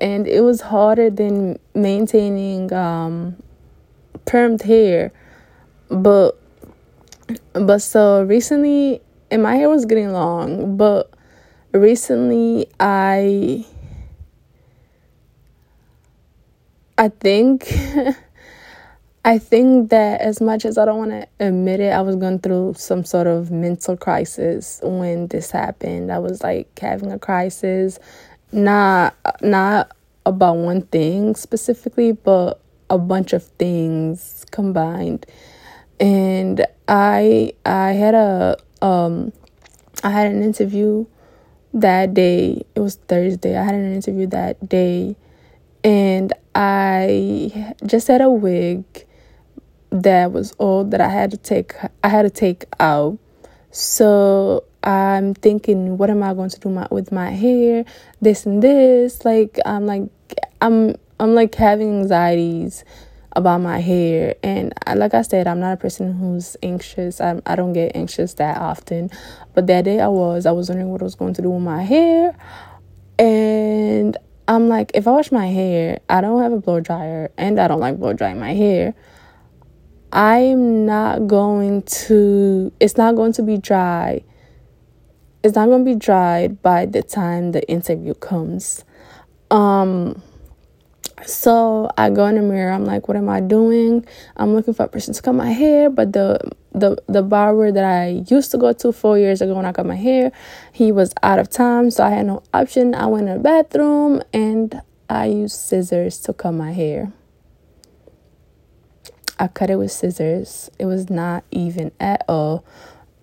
and 0.01 0.27
it 0.27 0.41
was 0.41 0.61
harder 0.61 1.09
than 1.09 1.59
maintaining 1.75 2.73
um, 2.73 3.41
permed 4.25 4.63
hair. 4.63 5.13
But 5.89 6.37
but 7.53 7.79
so 7.79 8.23
recently, 8.23 9.01
and 9.29 9.43
my 9.43 9.55
hair 9.55 9.69
was 9.69 9.85
getting 9.85 10.11
long, 10.11 10.75
but 10.75 11.13
recently 11.71 12.67
I 12.79 13.65
I 16.97 17.09
think 17.09 17.71
I 19.23 19.37
think 19.37 19.91
that 19.91 20.19
as 20.21 20.41
much 20.41 20.65
as 20.65 20.79
I 20.79 20.85
don't 20.85 20.97
want 20.97 21.11
to 21.11 21.27
admit 21.39 21.79
it, 21.79 21.93
I 21.93 22.01
was 22.01 22.15
going 22.15 22.39
through 22.39 22.73
some 22.77 23.05
sort 23.05 23.27
of 23.27 23.51
mental 23.51 23.95
crisis 23.95 24.79
when 24.81 25.27
this 25.27 25.51
happened. 25.51 26.11
I 26.11 26.17
was 26.17 26.41
like 26.41 26.77
having 26.79 27.11
a 27.11 27.19
crisis, 27.19 27.99
not 28.51 29.15
not 29.41 29.91
about 30.25 30.57
one 30.57 30.83
thing 30.83 31.35
specifically, 31.35 32.11
but 32.11 32.61
a 32.89 32.97
bunch 32.97 33.33
of 33.33 33.43
things 33.43 34.45
combined. 34.51 35.25
And 35.99 36.65
I 36.87 37.53
I 37.65 37.91
had 37.91 38.15
a 38.15 38.57
um 38.81 39.33
I 40.03 40.09
had 40.09 40.27
an 40.27 40.43
interview 40.43 41.05
that 41.73 42.13
day. 42.13 42.65
It 42.75 42.79
was 42.79 42.95
Thursday. 42.95 43.57
I 43.57 43.63
had 43.63 43.75
an 43.75 43.93
interview 43.93 44.27
that 44.27 44.67
day 44.67 45.15
and 45.83 46.33
I 46.53 47.73
just 47.85 48.07
had 48.07 48.21
a 48.21 48.29
wig 48.29 48.83
that 49.89 50.31
was 50.31 50.53
old 50.59 50.91
that 50.91 51.01
I 51.01 51.09
had 51.09 51.31
to 51.31 51.37
take 51.37 51.73
I 52.03 52.07
had 52.07 52.23
to 52.23 52.29
take 52.29 52.65
out. 52.79 53.17
So 53.71 54.65
I'm 54.83 55.33
thinking, 55.33 55.97
what 55.97 56.09
am 56.09 56.23
I 56.23 56.33
going 56.33 56.49
to 56.49 56.59
do 56.59 56.69
my, 56.69 56.87
with 56.91 57.11
my 57.11 57.31
hair? 57.31 57.85
This 58.21 58.45
and 58.45 58.61
this. 58.61 59.25
Like 59.25 59.59
I'm 59.65 59.85
like 59.85 60.09
I'm 60.61 60.95
I'm 61.19 61.35
like 61.35 61.55
having 61.55 62.01
anxieties 62.01 62.83
about 63.33 63.61
my 63.61 63.79
hair 63.79 64.35
and 64.43 64.73
I, 64.85 64.93
like 64.95 65.13
I 65.13 65.21
said 65.21 65.47
I'm 65.47 65.61
not 65.61 65.71
a 65.71 65.77
person 65.77 66.11
who's 66.11 66.57
anxious 66.61 67.21
I, 67.21 67.41
I 67.45 67.55
don't 67.55 67.71
get 67.71 67.95
anxious 67.95 68.33
that 68.33 68.57
often 68.57 69.09
but 69.53 69.67
that 69.67 69.85
day 69.85 70.01
I 70.01 70.09
was 70.09 70.45
I 70.45 70.51
was 70.51 70.67
wondering 70.67 70.89
what 70.89 70.99
I 70.99 71.05
was 71.05 71.15
going 71.15 71.33
to 71.35 71.41
do 71.41 71.49
with 71.49 71.63
my 71.63 71.81
hair 71.81 72.35
and 73.17 74.17
I'm 74.47 74.67
like, 74.67 74.91
if 74.93 75.07
I 75.07 75.11
wash 75.11 75.31
my 75.31 75.47
hair, 75.47 75.99
I 76.09 76.19
don't 76.19 76.41
have 76.41 76.51
a 76.51 76.59
blow 76.59 76.81
dryer 76.81 77.31
and 77.37 77.59
I 77.59 77.69
don't 77.69 77.79
like 77.79 77.99
blow 77.99 78.11
drying 78.11 78.39
my 78.39 78.53
hair. 78.53 78.93
I'm 80.13 80.85
not 80.85 81.27
going 81.27 81.83
to, 81.83 82.73
it's 82.79 82.97
not 82.97 83.15
going 83.15 83.33
to 83.33 83.43
be 83.43 83.57
dry. 83.57 84.23
It's 85.43 85.55
not 85.55 85.67
going 85.67 85.85
to 85.85 85.91
be 85.93 85.97
dried 85.97 86.61
by 86.61 86.85
the 86.85 87.01
time 87.01 87.51
the 87.51 87.67
interview 87.67 88.13
comes. 88.13 88.83
Um, 89.49 90.21
so 91.25 91.89
I 91.97 92.09
go 92.09 92.25
in 92.25 92.35
the 92.35 92.41
mirror. 92.41 92.71
I'm 92.71 92.85
like, 92.85 93.07
what 93.07 93.17
am 93.17 93.29
I 93.29 93.41
doing? 93.41 94.05
I'm 94.37 94.53
looking 94.53 94.73
for 94.73 94.83
a 94.83 94.87
person 94.87 95.13
to 95.13 95.21
cut 95.21 95.33
my 95.33 95.51
hair, 95.51 95.89
but 95.89 96.13
the 96.13 96.39
the 96.73 96.97
the 97.07 97.21
barber 97.21 97.71
that 97.71 97.83
I 97.83 98.23
used 98.27 98.51
to 98.51 98.57
go 98.57 98.73
to 98.73 98.91
four 98.91 99.17
years 99.17 99.41
ago 99.41 99.53
when 99.55 99.65
I 99.65 99.71
cut 99.71 99.85
my 99.85 99.95
hair, 99.95 100.31
he 100.71 100.91
was 100.91 101.13
out 101.21 101.39
of 101.39 101.49
time, 101.49 101.91
so 101.91 102.03
I 102.03 102.09
had 102.09 102.25
no 102.25 102.43
option. 102.53 102.95
I 102.95 103.05
went 103.07 103.27
in 103.27 103.35
the 103.35 103.39
bathroom 103.39 104.21
and 104.33 104.81
I 105.09 105.25
used 105.25 105.59
scissors 105.59 106.19
to 106.21 106.33
cut 106.33 106.53
my 106.53 106.71
hair. 106.71 107.11
I 109.41 109.49
cut 109.49 109.69
it 109.69 109.75
with 109.75 109.91
scissors. 109.91 110.71
It 110.79 110.85
was 110.85 111.09
not 111.09 111.43
even 111.51 111.91
at 111.99 112.23
all. 112.29 112.63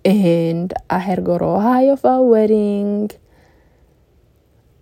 And 0.04 0.74
I 0.90 0.98
had 0.98 1.16
to 1.16 1.22
go 1.22 1.38
to 1.38 1.44
Ohio 1.44 1.96
for 1.96 2.12
a 2.12 2.22
wedding 2.22 3.10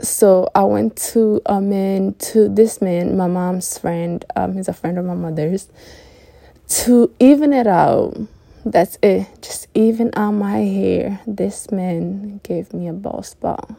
so 0.00 0.50
I 0.54 0.64
went 0.64 0.96
to 1.12 1.40
a 1.46 1.60
man 1.60 2.14
to 2.14 2.48
this 2.48 2.80
man, 2.80 3.16
my 3.16 3.26
mom's 3.26 3.78
friend. 3.78 4.24
Um, 4.34 4.54
he's 4.54 4.68
a 4.68 4.72
friend 4.72 4.98
of 4.98 5.04
my 5.04 5.14
mother's. 5.14 5.68
To 6.68 7.14
even 7.18 7.52
it 7.52 7.66
out, 7.66 8.16
that's 8.64 8.98
it. 9.02 9.26
Just 9.40 9.68
even 9.74 10.10
out 10.14 10.32
my 10.32 10.58
hair. 10.58 11.20
This 11.26 11.70
man 11.70 12.40
gave 12.42 12.74
me 12.74 12.88
a 12.88 12.92
ball 12.92 13.22
spot. 13.22 13.72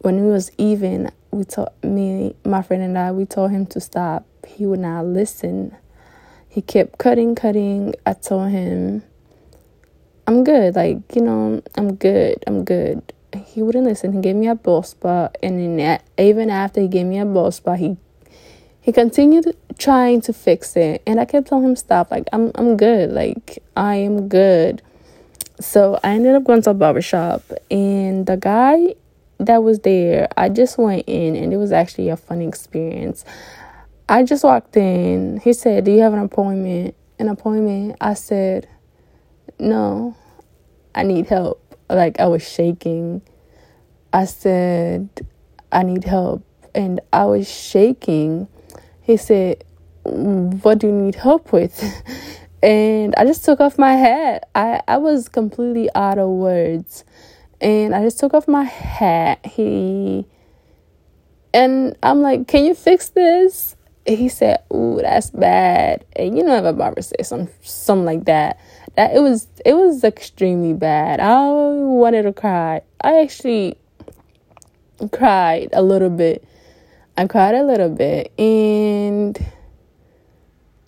When 0.00 0.22
we 0.26 0.30
was 0.30 0.50
even, 0.58 1.10
we 1.30 1.44
told 1.44 1.70
me, 1.82 2.36
my 2.44 2.60
friend 2.60 2.82
and 2.82 2.98
I, 2.98 3.12
we 3.12 3.24
told 3.24 3.52
him 3.52 3.64
to 3.66 3.80
stop. 3.80 4.26
He 4.46 4.66
would 4.66 4.80
not 4.80 5.06
listen. 5.06 5.74
He 6.54 6.62
kept 6.62 6.98
cutting, 6.98 7.34
cutting. 7.34 7.94
I 8.06 8.12
told 8.14 8.50
him, 8.50 9.02
I'm 10.26 10.44
good. 10.44 10.76
Like 10.76 10.98
you 11.14 11.20
know, 11.20 11.62
I'm 11.76 11.96
good. 11.96 12.42
I'm 12.46 12.64
good 12.64 13.02
he 13.38 13.62
wouldn't 13.62 13.84
listen. 13.84 14.12
He 14.12 14.20
gave 14.20 14.36
me 14.36 14.48
a 14.48 14.54
ball 14.54 14.82
spot, 14.82 15.36
and 15.42 15.78
then 15.78 16.00
even 16.18 16.50
after 16.50 16.80
he 16.80 16.88
gave 16.88 17.06
me 17.06 17.18
a 17.18 17.24
ball 17.24 17.50
spot, 17.50 17.78
he 17.78 17.96
he 18.80 18.92
continued 18.92 19.56
trying 19.78 20.20
to 20.22 20.32
fix 20.32 20.76
it, 20.76 21.02
and 21.06 21.20
I 21.20 21.24
kept 21.24 21.48
telling 21.48 21.64
him 21.64 21.76
stop. 21.76 22.10
Like 22.10 22.28
I'm 22.32 22.52
I'm 22.54 22.76
good. 22.76 23.10
Like 23.10 23.62
I 23.76 23.96
am 23.96 24.28
good. 24.28 24.82
So 25.60 25.98
I 26.02 26.14
ended 26.14 26.34
up 26.34 26.44
going 26.44 26.62
to 26.62 26.70
a 26.70 26.74
barber 26.74 27.02
shop, 27.02 27.42
and 27.70 28.26
the 28.26 28.36
guy 28.36 28.94
that 29.38 29.62
was 29.62 29.80
there, 29.80 30.28
I 30.36 30.48
just 30.48 30.78
went 30.78 31.04
in, 31.06 31.36
and 31.36 31.52
it 31.52 31.56
was 31.56 31.72
actually 31.72 32.08
a 32.08 32.16
funny 32.16 32.46
experience. 32.46 33.24
I 34.14 34.22
just 34.22 34.44
walked 34.44 34.76
in. 34.76 35.40
He 35.42 35.52
said, 35.52 35.84
"Do 35.84 35.90
you 35.90 36.00
have 36.00 36.12
an 36.12 36.20
appointment?" 36.20 36.94
An 37.18 37.28
appointment. 37.28 37.96
I 38.00 38.14
said, 38.14 38.68
"No, 39.58 40.16
I 40.94 41.02
need 41.02 41.26
help." 41.26 41.64
like 41.88 42.20
I 42.20 42.26
was 42.26 42.46
shaking. 42.48 43.22
I 44.12 44.24
said, 44.26 45.08
I 45.72 45.82
need 45.82 46.04
help. 46.04 46.44
And 46.74 47.00
I 47.12 47.24
was 47.24 47.50
shaking. 47.50 48.48
He 49.02 49.16
said, 49.16 49.64
What 50.02 50.78
do 50.78 50.88
you 50.88 50.92
need 50.92 51.14
help 51.14 51.52
with? 51.52 51.82
and 52.62 53.14
I 53.16 53.24
just 53.24 53.44
took 53.44 53.60
off 53.60 53.78
my 53.78 53.94
hat. 53.94 54.48
I, 54.54 54.82
I 54.86 54.98
was 54.98 55.28
completely 55.28 55.88
out 55.94 56.18
of 56.18 56.28
words. 56.28 57.04
And 57.60 57.94
I 57.94 58.02
just 58.02 58.18
took 58.18 58.34
off 58.34 58.48
my 58.48 58.64
hat. 58.64 59.44
He 59.46 60.26
and 61.52 61.96
I'm 62.02 62.20
like, 62.20 62.48
Can 62.48 62.64
you 62.64 62.74
fix 62.74 63.08
this? 63.08 63.73
He 64.06 64.28
said, 64.28 64.62
"Ooh, 64.72 64.98
that's 65.00 65.30
bad." 65.30 66.04
And 66.14 66.36
you 66.36 66.44
know, 66.44 66.56
if 66.56 66.64
a 66.64 66.72
barber 66.72 67.02
says 67.02 67.28
some 67.28 67.48
something 67.62 68.04
like 68.04 68.24
that, 68.24 68.58
that 68.96 69.14
it 69.14 69.20
was 69.20 69.48
it 69.64 69.74
was 69.74 70.04
extremely 70.04 70.74
bad. 70.74 71.20
I 71.20 71.48
wanted 71.48 72.22
to 72.22 72.32
cry. 72.32 72.82
I 73.00 73.20
actually 73.20 73.76
cried 75.12 75.70
a 75.72 75.82
little 75.82 76.10
bit. 76.10 76.44
I 77.16 77.26
cried 77.26 77.54
a 77.54 77.64
little 77.64 77.90
bit, 77.90 78.32
and 78.38 79.38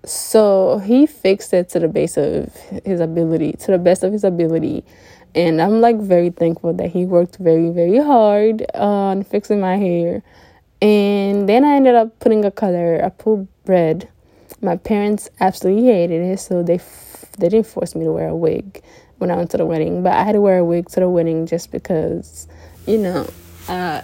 so 0.04 0.78
he 0.78 1.06
fixed 1.06 1.52
it 1.52 1.68
to 1.70 1.80
the 1.80 1.88
base 1.88 2.16
of 2.16 2.54
his 2.84 3.00
ability, 3.00 3.52
to 3.54 3.72
the 3.72 3.78
best 3.78 4.04
of 4.04 4.12
his 4.12 4.24
ability. 4.24 4.84
And 5.34 5.60
I'm 5.60 5.80
like 5.80 5.98
very 5.98 6.30
thankful 6.30 6.72
that 6.74 6.90
he 6.90 7.04
worked 7.04 7.36
very, 7.36 7.70
very 7.70 7.98
hard 7.98 8.64
on 8.74 9.22
fixing 9.22 9.60
my 9.60 9.76
hair. 9.76 10.22
And 10.82 11.48
then 11.48 11.64
I 11.64 11.76
ended 11.76 11.94
up 11.94 12.18
putting 12.18 12.44
a 12.44 12.50
color, 12.50 13.02
I 13.02 13.08
put 13.08 13.46
red. 13.66 14.08
My 14.60 14.76
parents 14.76 15.28
absolutely 15.40 15.84
hated 15.84 16.22
it, 16.22 16.40
so 16.40 16.62
they 16.62 16.76
f- 16.76 17.24
they 17.38 17.48
didn't 17.48 17.66
force 17.66 17.94
me 17.94 18.04
to 18.04 18.12
wear 18.12 18.28
a 18.28 18.36
wig 18.36 18.82
when 19.18 19.30
I 19.30 19.36
went 19.36 19.50
to 19.50 19.56
the 19.56 19.66
wedding. 19.66 20.02
But 20.02 20.12
I 20.12 20.24
had 20.24 20.32
to 20.32 20.40
wear 20.40 20.58
a 20.58 20.64
wig 20.64 20.88
to 20.90 21.00
the 21.00 21.08
wedding 21.08 21.46
just 21.46 21.70
because, 21.70 22.46
you 22.86 22.98
know, 22.98 23.28
uh, 23.68 24.02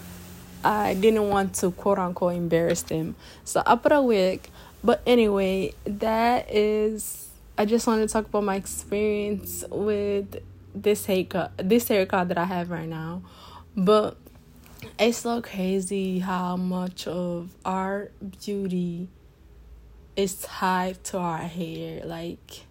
I 0.65 0.95
didn't 0.95 1.29
want 1.29 1.55
to 1.57 1.71
quote 1.71 1.99
unquote 1.99 2.35
embarrass 2.35 2.83
them. 2.83 3.17
So 3.45 3.63
I 3.67 3.77
put 3.77 3.93
a 3.93 4.03
wig. 4.03 4.49
But 4.85 5.03
anyway, 5.07 5.75
that 5.85 6.53
is. 6.53 7.29
I 7.57 7.65
just 7.67 7.87
wanted 7.87 8.09
to 8.09 8.13
talk 8.13 8.27
about 8.27 8.45
my 8.45 8.57
experience 8.57 9.65
with 9.71 10.43
this 10.75 11.07
haircut, 11.07 11.53
this 11.59 11.89
haircut 11.89 12.29
that 12.29 12.39
I 12.39 12.45
have 12.45 12.71
right 12.71 12.89
now. 12.89 13.23
But 13.77 14.17
it's 14.99 15.19
so 15.19 15.43
crazy 15.43 16.19
how 16.19 16.57
much 16.57 17.07
of 17.07 17.55
our 17.65 18.11
beauty 18.45 19.09
is 20.17 20.43
tied 20.43 21.03
to 21.05 21.19
our 21.19 21.39
hair. 21.39 22.05
Like 22.05 22.67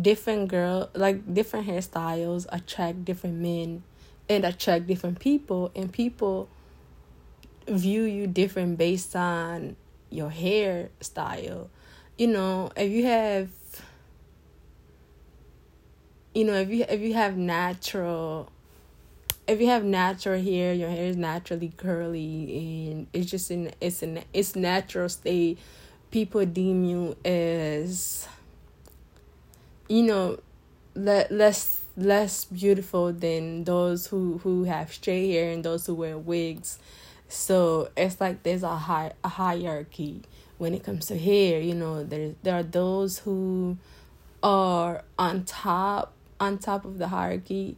different 0.00 0.48
girl, 0.48 0.90
like 0.94 1.32
different 1.32 1.66
hairstyles 1.66 2.46
attract 2.50 3.04
different 3.04 3.36
men 3.36 3.82
and 4.28 4.44
attract 4.44 4.86
different 4.86 5.20
people, 5.20 5.70
and 5.74 5.92
people 5.92 6.48
view 7.68 8.02
you 8.02 8.26
different 8.26 8.78
based 8.78 9.14
on 9.14 9.76
your 10.10 10.30
hairstyle. 10.30 11.68
You 12.16 12.28
know, 12.28 12.70
if 12.76 12.90
you 12.90 13.06
have 13.06 13.50
you 16.34 16.44
know, 16.44 16.54
if 16.54 16.68
you 16.68 16.84
if 16.88 17.00
you 17.00 17.14
have 17.14 17.36
natural 17.36 18.52
if 19.46 19.60
you 19.60 19.68
have 19.68 19.84
natural 19.84 20.42
hair, 20.42 20.72
your 20.72 20.90
hair 20.90 21.06
is 21.06 21.16
naturally 21.16 21.72
curly 21.76 22.88
and 22.90 23.06
it's 23.12 23.30
just 23.30 23.50
in 23.50 23.72
it's 23.80 24.02
in 24.02 24.22
its 24.32 24.56
natural 24.56 25.08
state, 25.08 25.58
people 26.10 26.44
deem 26.44 26.84
you 26.84 27.16
as 27.24 28.26
you 29.88 30.02
know, 30.02 30.38
le- 30.94 31.26
less 31.30 31.80
less 31.96 32.44
beautiful 32.44 33.12
than 33.12 33.64
those 33.64 34.08
who 34.08 34.38
who 34.38 34.64
have 34.64 34.92
straight 34.92 35.30
hair 35.30 35.50
and 35.50 35.64
those 35.64 35.86
who 35.86 35.94
wear 35.94 36.18
wigs. 36.18 36.78
So 37.28 37.90
it's 37.96 38.20
like 38.20 38.42
there's 38.42 38.62
a 38.62 38.76
high 38.76 39.12
a 39.22 39.28
hierarchy 39.28 40.22
when 40.58 40.74
it 40.74 40.82
comes 40.82 41.06
to 41.06 41.18
hair. 41.18 41.60
You 41.60 41.74
know, 41.74 42.02
there 42.02 42.34
there 42.42 42.56
are 42.56 42.62
those 42.64 43.20
who 43.20 43.78
are 44.42 45.02
on 45.18 45.44
top 45.44 46.12
on 46.40 46.58
top 46.58 46.84
of 46.84 46.98
the 46.98 47.08
hierarchy 47.08 47.76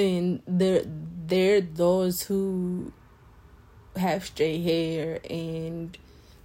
and 0.00 0.42
there 0.46 0.82
there 1.26 1.60
those 1.60 2.22
who 2.22 2.92
have 3.96 4.24
straight 4.24 4.62
hair 4.62 5.20
and 5.28 5.98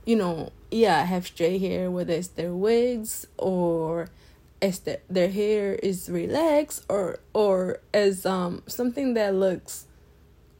you 0.06 0.16
know 0.16 0.52
yeah 0.72 1.04
have 1.06 1.26
straight 1.26 1.60
hair 1.62 1.90
whether 1.90 2.14
it's 2.14 2.28
their 2.30 2.54
wigs 2.54 3.26
or 3.38 4.10
as 4.62 4.80
their, 4.80 5.00
their 5.10 5.30
hair 5.30 5.74
is 5.76 6.10
relaxed 6.10 6.84
or 6.90 7.20
or 7.34 7.80
as 7.94 8.26
um 8.26 8.62
something 8.68 9.14
that 9.14 9.34
looks 9.34 9.86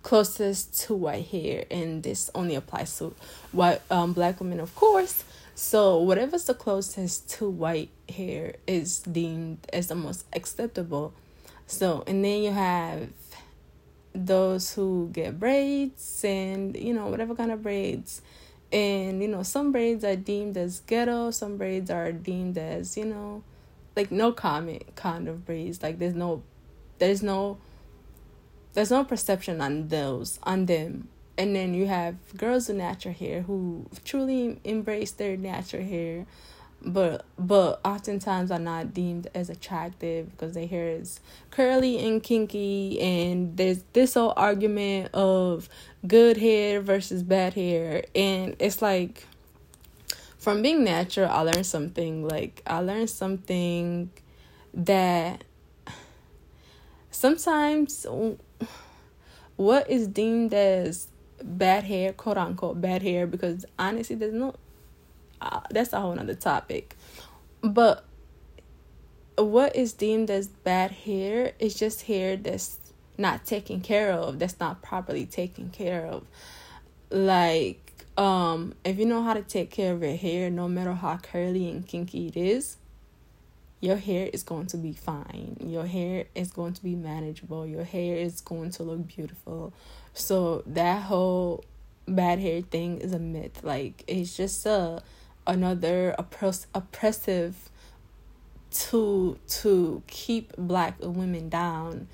closest 0.04 0.80
to 0.80 0.94
white 0.94 1.26
hair 1.26 1.66
and 1.72 2.04
this 2.04 2.30
only 2.36 2.56
applies 2.56 2.96
to 2.98 3.14
white 3.52 3.82
um 3.90 4.14
black 4.14 4.40
women 4.40 4.60
of 4.60 4.74
course. 4.76 5.24
So 5.58 5.98
whatever's 6.00 6.46
the 6.46 6.54
closest 6.54 7.30
to 7.38 7.50
white 7.50 7.90
hair 8.10 8.56
is 8.68 9.00
deemed 9.00 9.66
as 9.72 9.88
the 9.88 9.96
most 9.96 10.26
acceptable 10.34 11.14
so, 11.68 12.04
and 12.06 12.24
then 12.24 12.44
you 12.44 12.52
have 12.52 13.10
those 14.14 14.74
who 14.74 15.10
get 15.12 15.40
braids 15.40 16.24
and, 16.24 16.76
you 16.76 16.94
know, 16.94 17.08
whatever 17.08 17.36
kind 17.36 17.52
of 17.52 17.62
braids. 17.62 18.22
And, 18.72 19.22
you 19.22 19.28
know, 19.28 19.44
some 19.44 19.72
braids 19.72 20.04
are 20.04 20.16
deemed 20.16 20.58
as 20.58 20.80
ghetto, 20.82 21.32
some 21.32 21.58
braids 21.58 21.90
are 21.90 22.12
deemed 22.12 22.58
as, 22.58 22.98
you 22.98 23.06
know, 23.06 23.44
like 23.96 24.12
no 24.12 24.32
comment 24.32 24.96
kind 24.96 25.28
of 25.28 25.46
braids. 25.46 25.82
Like 25.82 26.00
there's 26.00 26.16
no, 26.16 26.44
there's 27.00 27.24
no, 27.24 27.58
there's 28.74 28.92
no 28.92 29.04
perception 29.04 29.62
on 29.62 29.88
those, 29.88 30.40
on 30.44 30.66
them. 30.66 31.10
And 31.38 31.56
then 31.56 31.74
you 31.74 31.88
have 31.88 32.16
girls 32.38 32.68
with 32.68 32.78
natural 32.78 33.14
hair 33.14 33.42
who 33.42 33.88
truly 34.06 34.60
embrace 34.64 35.12
their 35.12 35.36
natural 35.36 35.84
hair 35.84 36.26
but 36.82 37.26
but 37.38 37.80
oftentimes 37.84 38.52
are 38.52 38.60
not 38.60 38.94
deemed 38.94 39.28
as 39.34 39.50
attractive 39.50 40.32
because 40.32 40.54
their 40.54 40.68
hair 40.68 40.90
is 40.90 41.20
curly 41.50 41.98
and 42.06 42.22
kinky 42.22 43.00
and 43.00 43.58
there's 43.58 43.84
this 43.94 44.14
whole 44.14 44.34
argument 44.38 45.14
of 45.14 45.68
good 46.06 46.38
hair 46.38 46.82
versus 46.82 47.24
bad 47.24 47.54
hair. 47.54 48.04
And 48.14 48.56
it's 48.60 48.82
like 48.82 49.26
from 50.46 50.62
being 50.62 50.84
natural 50.84 51.28
i 51.28 51.42
learned 51.42 51.66
something 51.66 52.28
like 52.28 52.62
i 52.68 52.78
learned 52.78 53.10
something 53.10 54.12
that 54.76 55.44
sometimes 57.10 58.06
what 59.56 59.90
is 59.90 60.08
deemed 60.08 60.54
as 60.54 61.08
bad 61.44 61.84
hair 61.86 62.14
quote 62.14 62.38
unquote 62.38 62.80
bad 62.80 63.02
hair 63.02 63.26
because 63.26 63.66
honestly 63.80 64.16
there's 64.16 64.36
no 64.36 64.54
uh, 65.46 65.62
that's 65.70 65.94
a 65.94 66.02
whole 66.02 66.16
nother 66.16 66.34
topic. 66.34 66.96
But 67.62 68.04
what 69.38 69.76
is 69.76 69.94
deemed 69.94 70.30
as 70.30 70.48
bad 70.48 70.92
hair 70.92 71.54
is 71.60 71.76
just 71.76 72.04
hair 72.04 72.36
that's 72.36 72.80
not 73.18 73.46
taken 73.46 73.82
care 73.82 74.12
of, 74.12 74.40
that's 74.40 74.60
not 74.60 74.82
properly 74.82 75.26
taken 75.26 75.70
care 75.70 76.06
of. 76.06 76.26
Like, 77.10 77.94
um, 78.18 78.74
if 78.84 78.98
you 78.98 79.06
know 79.06 79.24
how 79.24 79.34
to 79.34 79.42
take 79.42 79.72
care 79.72 79.94
of 79.94 80.02
your 80.02 80.16
hair, 80.16 80.50
no 80.50 80.68
matter 80.68 80.94
how 80.94 81.18
curly 81.18 81.70
and 81.70 81.86
kinky 81.86 82.28
it 82.28 82.38
is, 82.38 82.78
your 83.82 83.98
hair 83.98 84.30
is 84.34 84.42
going 84.42 84.68
to 84.68 84.78
be 84.78 84.94
fine. 84.94 85.58
Your 85.60 85.86
hair 85.86 86.26
is 86.34 86.52
going 86.52 86.74
to 86.74 86.84
be 86.84 86.96
manageable. 86.96 87.68
Your 87.68 87.84
hair 87.84 88.18
is 88.18 88.42
going 88.42 88.72
to 88.72 88.84
look 88.84 89.08
beautiful. 89.08 89.74
So 90.14 90.64
that 90.66 91.04
whole 91.04 91.64
bad 92.08 92.40
hair 92.40 92.62
thing 92.62 93.00
is 93.00 93.14
a 93.14 93.20
myth. 93.20 93.64
Like 93.64 94.04
it's 94.08 94.36
just 94.36 94.66
a 94.66 95.04
another 95.48 96.16
oppress- 96.18 96.68
oppressive 96.74 97.70
tool 98.72 99.38
to 99.48 100.04
keep 100.08 100.54
black 100.58 100.96
women 101.00 101.50
down 101.50 102.08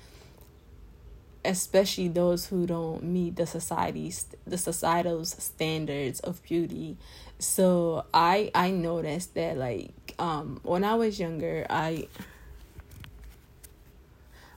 especially 1.44 2.08
those 2.08 2.46
who 2.46 2.66
don't 2.66 3.02
meet 3.02 3.36
the 3.36 3.46
society's 3.46 4.26
the 4.46 4.58
societal's 4.58 5.30
standards 5.42 6.20
of 6.20 6.42
beauty. 6.42 6.96
So 7.38 8.04
i 8.14 8.50
i 8.54 8.70
noticed 8.70 9.34
that 9.34 9.56
like 9.56 10.14
um 10.18 10.60
when 10.62 10.84
i 10.84 10.94
was 10.94 11.18
younger 11.18 11.66
i 11.68 12.06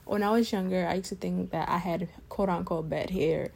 when 0.04 0.22
i 0.22 0.30
was 0.30 0.52
younger 0.52 0.86
i 0.86 0.94
used 0.94 1.08
to 1.08 1.16
think 1.16 1.50
that 1.50 1.68
i 1.68 1.78
had 1.78 2.08
quote 2.28 2.48
unquote 2.48 2.88
bad 2.88 3.10
hair 3.10 3.50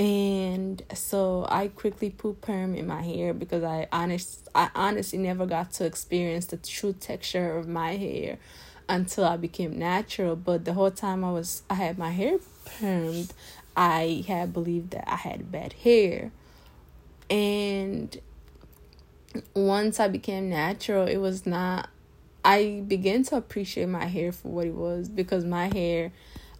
and 0.00 0.82
so 0.94 1.46
I 1.50 1.68
quickly 1.68 2.08
put 2.08 2.40
perm 2.40 2.74
in 2.74 2.86
my 2.86 3.02
hair 3.02 3.34
because 3.34 3.62
I 3.62 3.86
honest 3.92 4.48
I 4.54 4.70
honestly 4.74 5.18
never 5.18 5.44
got 5.44 5.72
to 5.72 5.84
experience 5.84 6.46
the 6.46 6.56
true 6.56 6.94
texture 6.94 7.58
of 7.58 7.68
my 7.68 7.96
hair 7.96 8.38
until 8.88 9.26
I 9.26 9.36
became 9.36 9.78
natural. 9.78 10.36
But 10.36 10.64
the 10.64 10.72
whole 10.72 10.90
time 10.90 11.22
I 11.22 11.32
was 11.32 11.64
I 11.68 11.74
had 11.74 11.98
my 11.98 12.12
hair 12.12 12.38
permed, 12.64 13.32
I 13.76 14.24
had 14.26 14.54
believed 14.54 14.92
that 14.92 15.06
I 15.06 15.16
had 15.16 15.52
bad 15.52 15.74
hair. 15.74 16.32
And 17.28 18.18
once 19.54 20.00
I 20.00 20.08
became 20.08 20.48
natural, 20.48 21.06
it 21.06 21.18
was 21.18 21.44
not 21.44 21.90
I 22.42 22.82
began 22.88 23.22
to 23.24 23.36
appreciate 23.36 23.90
my 23.90 24.06
hair 24.06 24.32
for 24.32 24.48
what 24.48 24.66
it 24.66 24.74
was 24.74 25.10
because 25.10 25.44
my 25.44 25.66
hair 25.66 26.10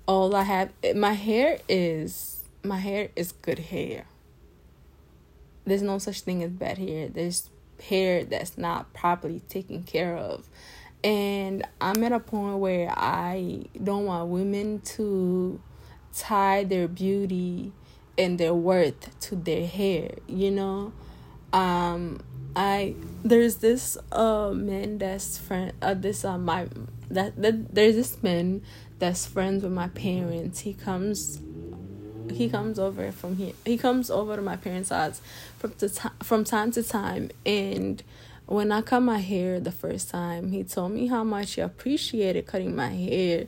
all 0.06 0.36
I 0.36 0.42
have 0.42 0.72
my 0.94 1.14
hair 1.14 1.58
is 1.70 2.39
my 2.62 2.78
hair 2.78 3.10
is 3.16 3.32
good 3.32 3.58
hair. 3.58 4.06
There's 5.64 5.82
no 5.82 5.98
such 5.98 6.22
thing 6.22 6.42
as 6.42 6.50
bad 6.50 6.78
hair. 6.78 7.08
There's 7.08 7.50
hair 7.82 8.24
that's 8.24 8.58
not 8.58 8.92
properly 8.92 9.40
taken 9.48 9.82
care 9.82 10.16
of. 10.16 10.48
And 11.02 11.66
I'm 11.80 12.02
at 12.04 12.12
a 12.12 12.20
point 12.20 12.58
where 12.58 12.90
I 12.90 13.64
don't 13.82 14.04
want 14.04 14.28
women 14.28 14.80
to 14.80 15.60
tie 16.14 16.64
their 16.64 16.88
beauty 16.88 17.72
and 18.18 18.38
their 18.38 18.54
worth 18.54 19.18
to 19.20 19.36
their 19.36 19.66
hair, 19.66 20.10
you 20.26 20.50
know? 20.50 20.92
um 21.52 22.20
I 22.54 22.94
there's 23.24 23.56
this 23.56 23.96
uh 24.12 24.52
man 24.54 24.98
that's 24.98 25.38
friend 25.38 25.72
uh 25.82 25.94
this 25.94 26.24
uh 26.24 26.38
my 26.38 26.68
that, 27.10 27.40
that 27.42 27.74
there's 27.74 27.96
this 27.96 28.22
man 28.22 28.62
that's 28.98 29.26
friends 29.26 29.62
with 29.62 29.72
my 29.72 29.88
parents. 29.88 30.60
He 30.60 30.74
comes 30.74 31.40
he 32.34 32.48
comes 32.48 32.78
over 32.78 33.10
from 33.12 33.36
here. 33.36 33.52
He 33.64 33.76
comes 33.76 34.10
over 34.10 34.36
to 34.36 34.42
my 34.42 34.56
parents' 34.56 34.90
house 34.90 35.20
from 35.58 35.74
the 35.78 35.88
time 35.88 36.12
from 36.22 36.44
time 36.44 36.70
to 36.72 36.82
time 36.82 37.30
and 37.44 38.02
when 38.50 38.72
I 38.72 38.82
cut 38.82 39.00
my 39.00 39.20
hair 39.20 39.60
the 39.60 39.70
first 39.70 40.10
time, 40.10 40.50
he 40.50 40.64
told 40.64 40.90
me 40.90 41.06
how 41.06 41.22
much 41.22 41.54
he 41.54 41.60
appreciated 41.60 42.46
cutting 42.46 42.74
my 42.74 42.88
hair 42.88 43.46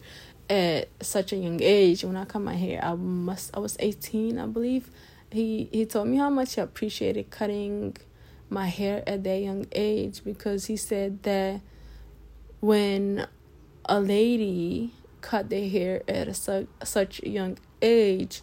at 0.48 0.90
such 1.00 1.32
a 1.32 1.36
young 1.36 1.60
age. 1.60 2.04
When 2.04 2.16
I 2.16 2.24
cut 2.24 2.40
my 2.40 2.54
hair, 2.54 2.78
I 2.84 2.94
must 2.94 3.50
I 3.56 3.58
was 3.58 3.76
18, 3.80 4.38
I 4.38 4.46
believe. 4.46 4.90
He 5.32 5.68
he 5.72 5.86
told 5.86 6.06
me 6.06 6.18
how 6.18 6.30
much 6.30 6.54
he 6.54 6.60
appreciated 6.60 7.30
cutting 7.30 7.96
my 8.48 8.66
hair 8.66 9.02
at 9.04 9.24
that 9.24 9.40
young 9.40 9.66
age 9.72 10.22
because 10.22 10.66
he 10.66 10.76
said 10.76 11.24
that 11.24 11.60
when 12.60 13.26
a 13.86 13.98
lady 13.98 14.92
cut 15.20 15.50
their 15.50 15.68
hair 15.68 16.02
at 16.06 16.28
a 16.28 16.34
su- 16.34 16.68
such 16.84 17.20
a 17.24 17.28
young 17.28 17.58
age, 17.80 18.42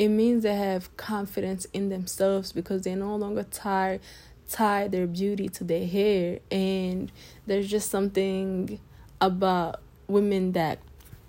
it 0.00 0.08
means 0.08 0.44
they 0.44 0.56
have 0.56 0.96
confidence 0.96 1.66
in 1.74 1.90
themselves 1.90 2.52
because 2.52 2.84
they 2.84 2.94
no 2.94 3.14
longer 3.16 3.42
tie 3.42 4.00
tie 4.48 4.88
their 4.88 5.06
beauty 5.06 5.46
to 5.50 5.62
their 5.62 5.86
hair. 5.86 6.38
And 6.50 7.12
there's 7.46 7.68
just 7.68 7.90
something 7.90 8.80
about 9.20 9.82
women 10.06 10.52
that 10.52 10.78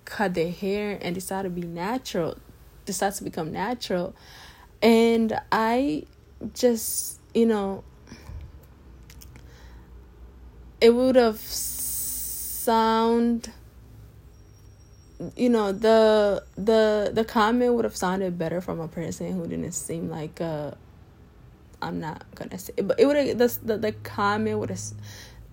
cut 0.05 0.35
their 0.35 0.49
hair 0.49 0.97
and 1.01 1.13
decide 1.13 1.41
to 1.41 1.49
be 1.49 1.63
natural 1.63 2.37
decide 2.85 3.13
to 3.15 3.25
become 3.25 3.51
natural. 3.51 4.15
And 4.81 5.37
i 5.51 6.05
just 6.53 7.19
you 7.33 7.45
know 7.45 7.83
it 10.79 10.95
would 10.95 11.17
have 11.17 11.37
sound 11.37 11.91
you 15.35 15.49
know 15.49 15.71
the 15.71 16.43
the 16.55 17.11
the 17.13 17.23
comment 17.23 17.73
would 17.73 17.85
have 17.85 17.95
sounded 17.95 18.37
better 18.37 18.61
from 18.61 18.79
a 18.79 18.87
person 18.87 19.33
who 19.33 19.47
didn't 19.47 19.73
seem 19.73 20.09
like 20.09 20.39
a 20.39 20.77
I'm 21.81 21.99
not 21.99 22.23
gonna 22.35 22.57
say 22.57 22.73
but 22.77 22.99
it 22.99 23.05
would 23.05 23.15
have 23.15 23.37
the, 23.37 23.57
the 23.63 23.77
the 23.77 23.91
comment 23.91 24.59
would 24.59 24.69
have 24.69 24.81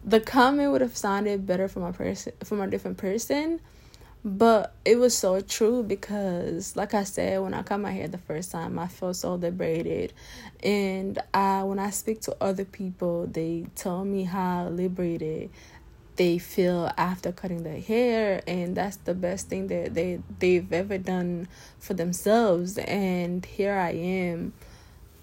the 0.05 0.21
comment 0.21 0.73
would 0.73 0.81
have 0.81 0.97
sounded 0.97 1.47
better 1.47 1.69
from 1.69 1.83
a 1.83 1.93
person 1.93 2.33
from 2.45 2.61
a 2.61 2.67
different 2.67 2.99
person 2.99 3.61
but 4.25 4.75
it 4.85 4.99
was 4.99 5.17
so 5.17 5.41
true 5.41 5.83
because 5.83 6.77
like 6.77 6.93
i 6.93 7.05
said 7.05 7.41
when 7.41 7.55
i 7.55 7.63
cut 7.63 7.79
my 7.79 7.93
hair 7.93 8.09
the 8.09 8.19
first 8.19 8.51
time 8.51 8.79
i 8.79 8.89
felt 8.89 9.17
so 9.17 9.35
liberated. 9.35 10.13
And 10.63 11.19
i 11.33 11.63
when 11.63 11.79
i 11.79 11.91
speak 11.91 12.21
to 12.23 12.37
other 12.41 12.65
people 12.65 13.27
they 13.27 13.67
tell 13.75 14.05
me 14.05 14.25
how 14.25 14.69
liberated 14.69 15.51
they 16.19 16.37
feel 16.37 16.91
after 16.99 17.33
cutting 17.33 17.63
their 17.63 17.81
hair 17.81 18.43
and 18.47 18.77
that's 18.77 18.97
the 18.99 19.15
best 19.15 19.49
thing 19.49 19.69
that 19.69 19.95
they 19.95 20.21
they've 20.39 20.73
ever 20.73 20.99
done 20.99 21.49
for 21.79 21.95
themselves 21.95 22.77
and 22.79 23.47
here 23.47 23.75
i 23.75 23.91
am 23.91 24.53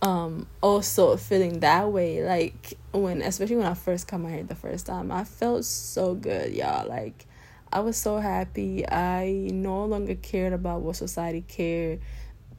um 0.02 0.48
also 0.62 1.16
feeling 1.16 1.60
that 1.60 1.92
way 1.92 2.24
like 2.24 2.74
when 2.92 3.22
especially 3.22 3.56
when 3.56 3.66
i 3.66 3.74
first 3.74 4.08
cut 4.08 4.20
my 4.20 4.30
hair 4.30 4.44
the 4.44 4.56
first 4.56 4.88
time 4.88 5.12
i 5.12 5.24
felt 5.24 5.64
so 5.64 6.16
good 6.16 6.54
y'all 6.54 6.88
like 6.88 7.28
I 7.76 7.82
was 7.82 7.98
so 7.98 8.20
happy. 8.20 8.88
I 8.88 9.50
no 9.52 9.84
longer 9.84 10.16
cared 10.16 10.54
about 10.54 10.80
what 10.80 10.96
society 10.96 11.44
cared, 11.46 12.00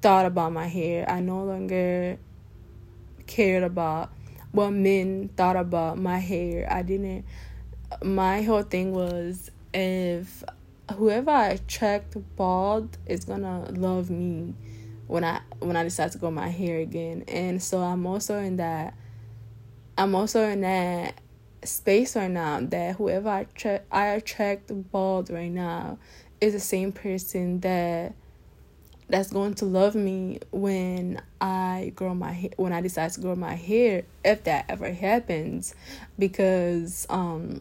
thought 0.02 0.26
about 0.26 0.52
my 0.52 0.66
hair. 0.66 1.08
I 1.08 1.20
no 1.20 1.42
longer 1.42 2.18
cared 3.26 3.62
about 3.62 4.10
what 4.52 4.72
men 4.72 5.30
thought 5.34 5.56
about 5.56 5.96
my 5.96 6.18
hair. 6.18 6.70
I 6.70 6.82
didn't. 6.82 7.24
My 8.02 8.42
whole 8.42 8.62
thing 8.62 8.92
was 8.92 9.50
if 9.72 10.44
whoever 10.94 11.30
I 11.30 11.48
attract 11.48 12.16
bald 12.36 12.96
is 13.06 13.24
gonna 13.24 13.70
love 13.72 14.10
me 14.10 14.54
when 15.06 15.24
I 15.24 15.40
when 15.60 15.76
I 15.76 15.84
decide 15.84 16.12
to 16.12 16.18
grow 16.18 16.30
my 16.30 16.48
hair 16.48 16.78
again. 16.78 17.24
And 17.28 17.62
so 17.62 17.80
I'm 17.80 18.06
also 18.06 18.38
in 18.38 18.56
that. 18.56 18.94
I'm 19.98 20.14
also 20.14 20.42
in 20.42 20.60
that 20.60 21.20
space 21.64 22.16
right 22.16 22.30
now 22.30 22.60
that 22.60 22.96
whoever 22.96 23.28
I, 23.28 23.46
I 23.90 24.06
attract 24.08 24.70
bald 24.92 25.30
right 25.30 25.50
now 25.50 25.98
is 26.40 26.52
the 26.52 26.60
same 26.60 26.92
person 26.92 27.60
that 27.60 28.14
that's 29.08 29.32
going 29.32 29.54
to 29.54 29.64
love 29.64 29.94
me 29.94 30.40
when 30.50 31.20
I 31.40 31.92
grow 31.94 32.14
my 32.14 32.50
when 32.56 32.72
I 32.72 32.80
decide 32.80 33.12
to 33.12 33.20
grow 33.20 33.36
my 33.36 33.54
hair 33.54 34.02
if 34.24 34.44
that 34.44 34.66
ever 34.68 34.92
happens 34.92 35.74
because 36.18 37.06
um 37.08 37.60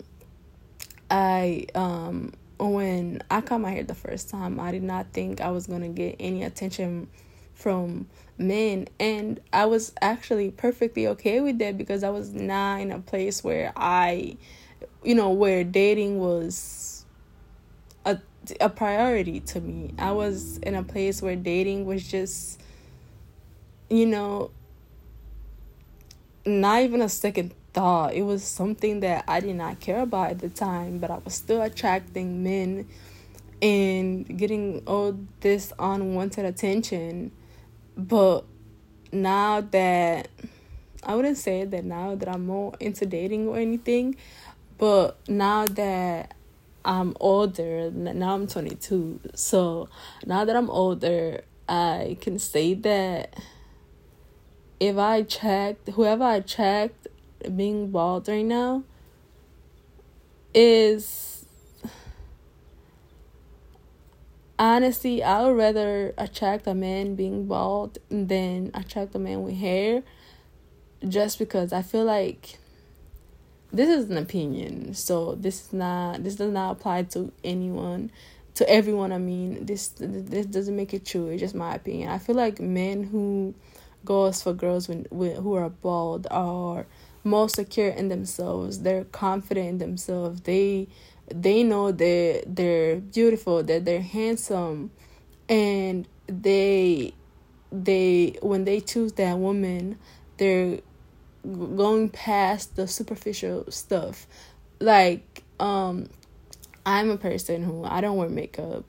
I 1.10 1.68
um 1.76 2.34
when 2.60 3.22
I 3.30 3.42
cut 3.42 3.60
my 3.60 3.72
hair 3.72 3.84
the 3.84 3.96
first 3.96 4.30
time 4.30 4.60
I 4.60 4.72
did 4.72 4.84
not 4.84 5.08
think 5.14 5.42
I 5.42 5.52
was 5.52 5.68
to 5.68 5.88
get 5.90 6.16
any 6.20 6.44
attention 6.44 7.08
from 7.54 8.08
men 8.38 8.88
and 9.00 9.40
I 9.54 9.66
was 9.66 9.94
actually 10.02 10.52
perfectly 10.52 11.08
okay 11.08 11.40
with 11.42 11.60
that 11.60 11.78
because 11.78 12.04
I 12.04 12.10
was 12.10 12.34
not 12.34 12.82
in 12.82 12.92
a 12.92 13.00
place 13.00 13.44
where 13.44 13.72
I 13.76 14.38
you 15.04 15.16
know 15.16 15.32
where 15.32 15.64
dating 15.64 16.20
was 16.20 17.06
a 18.06 18.20
a 18.62 18.70
priority 18.70 19.40
to 19.40 19.62
me. 19.62 19.94
I 19.98 20.12
was 20.12 20.58
in 20.60 20.76
a 20.76 20.84
place 20.84 21.22
where 21.22 21.36
dating 21.36 21.86
was 21.86 22.08
just 22.08 22.62
you 23.90 24.06
know 24.06 24.52
not 26.46 26.84
even 26.84 27.02
a 27.02 27.10
second 27.10 27.54
thought. 27.76 28.14
It 28.14 28.24
was 28.24 28.44
something 28.44 29.02
that 29.02 29.26
I 29.28 29.42
did 29.42 29.56
not 29.56 29.80
care 29.80 30.02
about 30.02 30.32
at 30.32 30.40
the 30.40 30.50
time, 30.50 30.98
but 30.98 31.12
I 31.12 31.20
was 31.24 31.34
still 31.36 31.62
attracting 31.62 32.44
men 32.44 32.88
and 33.62 34.38
getting 34.38 34.82
all 34.88 35.18
this 35.42 35.72
unwanted 35.78 36.46
attention 36.46 37.32
but 37.98 38.44
now 39.12 39.62
that 39.62 40.28
I 41.04 41.16
wouldn't 41.16 41.38
say 41.38 41.64
that 41.66 41.86
now 41.86 42.16
that 42.16 42.28
I'm 42.28 42.46
more 42.46 42.74
into 42.80 43.06
dating 43.06 43.48
or 43.48 43.58
anything, 43.58 44.18
but 44.78 45.18
now 45.30 45.66
that 45.66 46.36
I'm 46.84 47.16
older, 47.20 47.90
now 47.92 48.36
I'm 48.36 48.48
22. 48.48 49.22
So 49.34 49.90
now 50.26 50.46
that 50.46 50.56
I'm 50.56 50.70
older, 50.70 51.42
I 51.70 52.18
can 52.22 52.38
say 52.38 52.74
that 52.74 53.34
if 54.80 54.98
I 54.98 55.24
checked, 55.24 55.90
whoever 55.90 56.24
I 56.24 56.42
checked 56.42 57.08
being 57.56 57.92
bald 57.92 58.28
right 58.28 58.46
now 58.46 58.84
is 60.54 61.46
honestly, 64.58 65.24
I 65.24 65.44
would 65.44 65.58
rather 65.58 66.14
attract 66.18 66.68
a 66.68 66.74
man 66.74 67.16
being 67.16 67.48
bald 67.48 67.98
than 68.10 68.72
attract 68.74 69.16
a 69.16 69.20
man 69.20 69.44
with 69.44 69.56
hair 69.56 70.04
just 71.08 71.40
because 71.40 71.74
I 71.74 71.82
feel 71.82 72.06
like 72.06 72.58
this 73.72 73.90
is 73.90 74.10
an 74.10 74.18
opinion. 74.18 74.94
So 74.94 75.36
this 75.36 75.66
is 75.66 75.74
not 75.74 76.24
this 76.24 76.36
does 76.36 76.52
not 76.52 76.72
apply 76.72 77.04
to 77.04 77.32
anyone 77.44 78.12
to 78.56 78.70
everyone. 78.70 79.12
I 79.12 79.18
mean, 79.18 79.66
this 79.66 79.90
this 79.98 80.46
doesn't 80.46 80.76
make 80.76 80.94
it 80.94 81.06
true. 81.06 81.28
It's 81.28 81.42
just 81.42 81.56
my 81.56 81.76
opinion. 81.76 82.10
I 82.10 82.18
feel 82.18 82.36
like 82.36 82.60
men 82.60 83.04
who 83.04 83.54
goes 84.06 84.42
for 84.42 84.54
girls 84.54 84.88
when, 84.88 85.06
when 85.10 85.36
who 85.36 85.56
are 85.56 85.70
bald 85.70 86.28
are 86.32 86.86
more 87.26 87.50
secure 87.50 87.90
in 87.90 88.08
themselves. 88.10 88.80
They're 88.80 89.06
confident 89.06 89.68
in 89.68 89.78
themselves. 89.80 90.42
They 90.42 90.88
they 91.34 91.64
know 91.64 91.92
that 91.92 92.44
they're 92.48 92.98
beautiful, 92.98 93.64
that 93.64 93.84
they're 93.84 94.02
handsome, 94.02 94.92
and 95.50 96.08
they 96.28 97.14
they 97.72 98.38
when 98.42 98.66
they 98.66 98.80
choose 98.80 99.14
that 99.14 99.38
woman, 99.38 99.98
they're 100.38 100.80
going 101.44 102.10
past 102.10 102.76
the 102.76 102.88
superficial 102.88 103.66
stuff. 103.70 104.28
Like 104.80 105.44
um 105.60 106.08
I'm 106.86 107.10
a 107.10 107.18
person 107.18 107.64
who 107.64 107.84
I 107.84 108.02
don't 108.02 108.18
wear 108.18 108.30
makeup. 108.30 108.86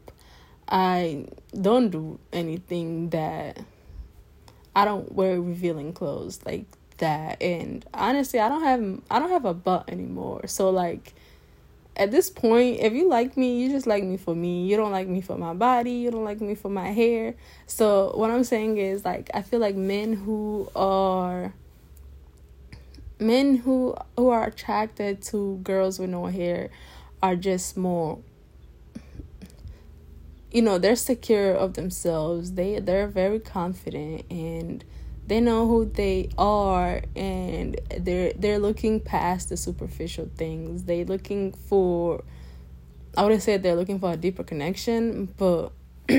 I 0.68 1.26
don't 1.58 1.90
do 1.90 2.18
anything 2.32 3.10
that 3.10 3.58
I 4.74 4.84
don't 4.84 5.10
wear 5.12 5.40
revealing 5.40 5.92
clothes 5.94 6.40
like 6.44 6.66
that 6.98 7.40
and 7.42 7.84
honestly 7.92 8.38
I 8.38 8.48
don't 8.48 8.62
have 8.62 9.00
I 9.10 9.18
don't 9.18 9.30
have 9.30 9.44
a 9.44 9.54
butt 9.54 9.88
anymore. 9.88 10.46
So 10.46 10.70
like 10.70 11.14
at 11.98 12.10
this 12.10 12.28
point, 12.28 12.80
if 12.80 12.92
you 12.92 13.08
like 13.08 13.38
me, 13.38 13.62
you 13.62 13.70
just 13.70 13.86
like 13.86 14.04
me 14.04 14.18
for 14.18 14.34
me. 14.34 14.66
You 14.66 14.76
don't 14.76 14.92
like 14.92 15.08
me 15.08 15.22
for 15.22 15.38
my 15.38 15.54
body. 15.54 15.92
You 15.92 16.10
don't 16.10 16.24
like 16.24 16.42
me 16.42 16.54
for 16.54 16.68
my 16.68 16.90
hair. 16.90 17.34
So 17.66 18.12
what 18.14 18.30
I'm 18.30 18.44
saying 18.44 18.76
is 18.76 19.04
like 19.04 19.30
I 19.32 19.42
feel 19.42 19.60
like 19.60 19.76
men 19.76 20.12
who 20.12 20.70
are 20.76 21.54
men 23.18 23.56
who 23.56 23.96
who 24.16 24.28
are 24.28 24.46
attracted 24.46 25.22
to 25.22 25.58
girls 25.62 25.98
with 25.98 26.10
no 26.10 26.26
hair 26.26 26.70
are 27.22 27.36
just 27.36 27.76
more 27.76 28.18
you 30.56 30.62
know, 30.62 30.78
they're 30.78 30.96
secure 30.96 31.52
of 31.52 31.74
themselves. 31.74 32.52
They 32.52 32.78
they're 32.78 33.08
very 33.08 33.40
confident 33.40 34.24
and 34.30 34.82
they 35.26 35.40
know 35.40 35.66
who 35.66 35.84
they 35.86 36.30
are 36.38 37.02
and 37.14 37.80
they're 37.98 38.32
they're 38.34 38.58
looking 38.58 39.00
past 39.00 39.48
the 39.48 39.56
superficial 39.56 40.30
things. 40.36 40.84
They're 40.84 41.04
looking 41.04 41.52
for 41.52 42.22
i 43.16 43.22
wouldn't 43.22 43.42
say 43.42 43.56
they're 43.56 43.76
looking 43.76 43.98
for 43.98 44.12
a 44.12 44.16
deeper 44.16 44.44
connection 44.44 45.24
but 45.38 45.72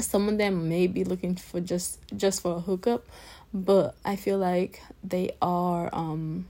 some 0.00 0.28
of 0.28 0.38
them 0.38 0.68
may 0.68 0.86
be 0.86 1.04
looking 1.04 1.34
for 1.34 1.60
just 1.60 1.98
just 2.16 2.42
for 2.42 2.56
a 2.56 2.60
hookup. 2.60 3.06
But 3.52 3.96
i 4.04 4.16
feel 4.16 4.38
like 4.38 4.82
they 5.02 5.36
are 5.40 5.90
um 5.92 6.46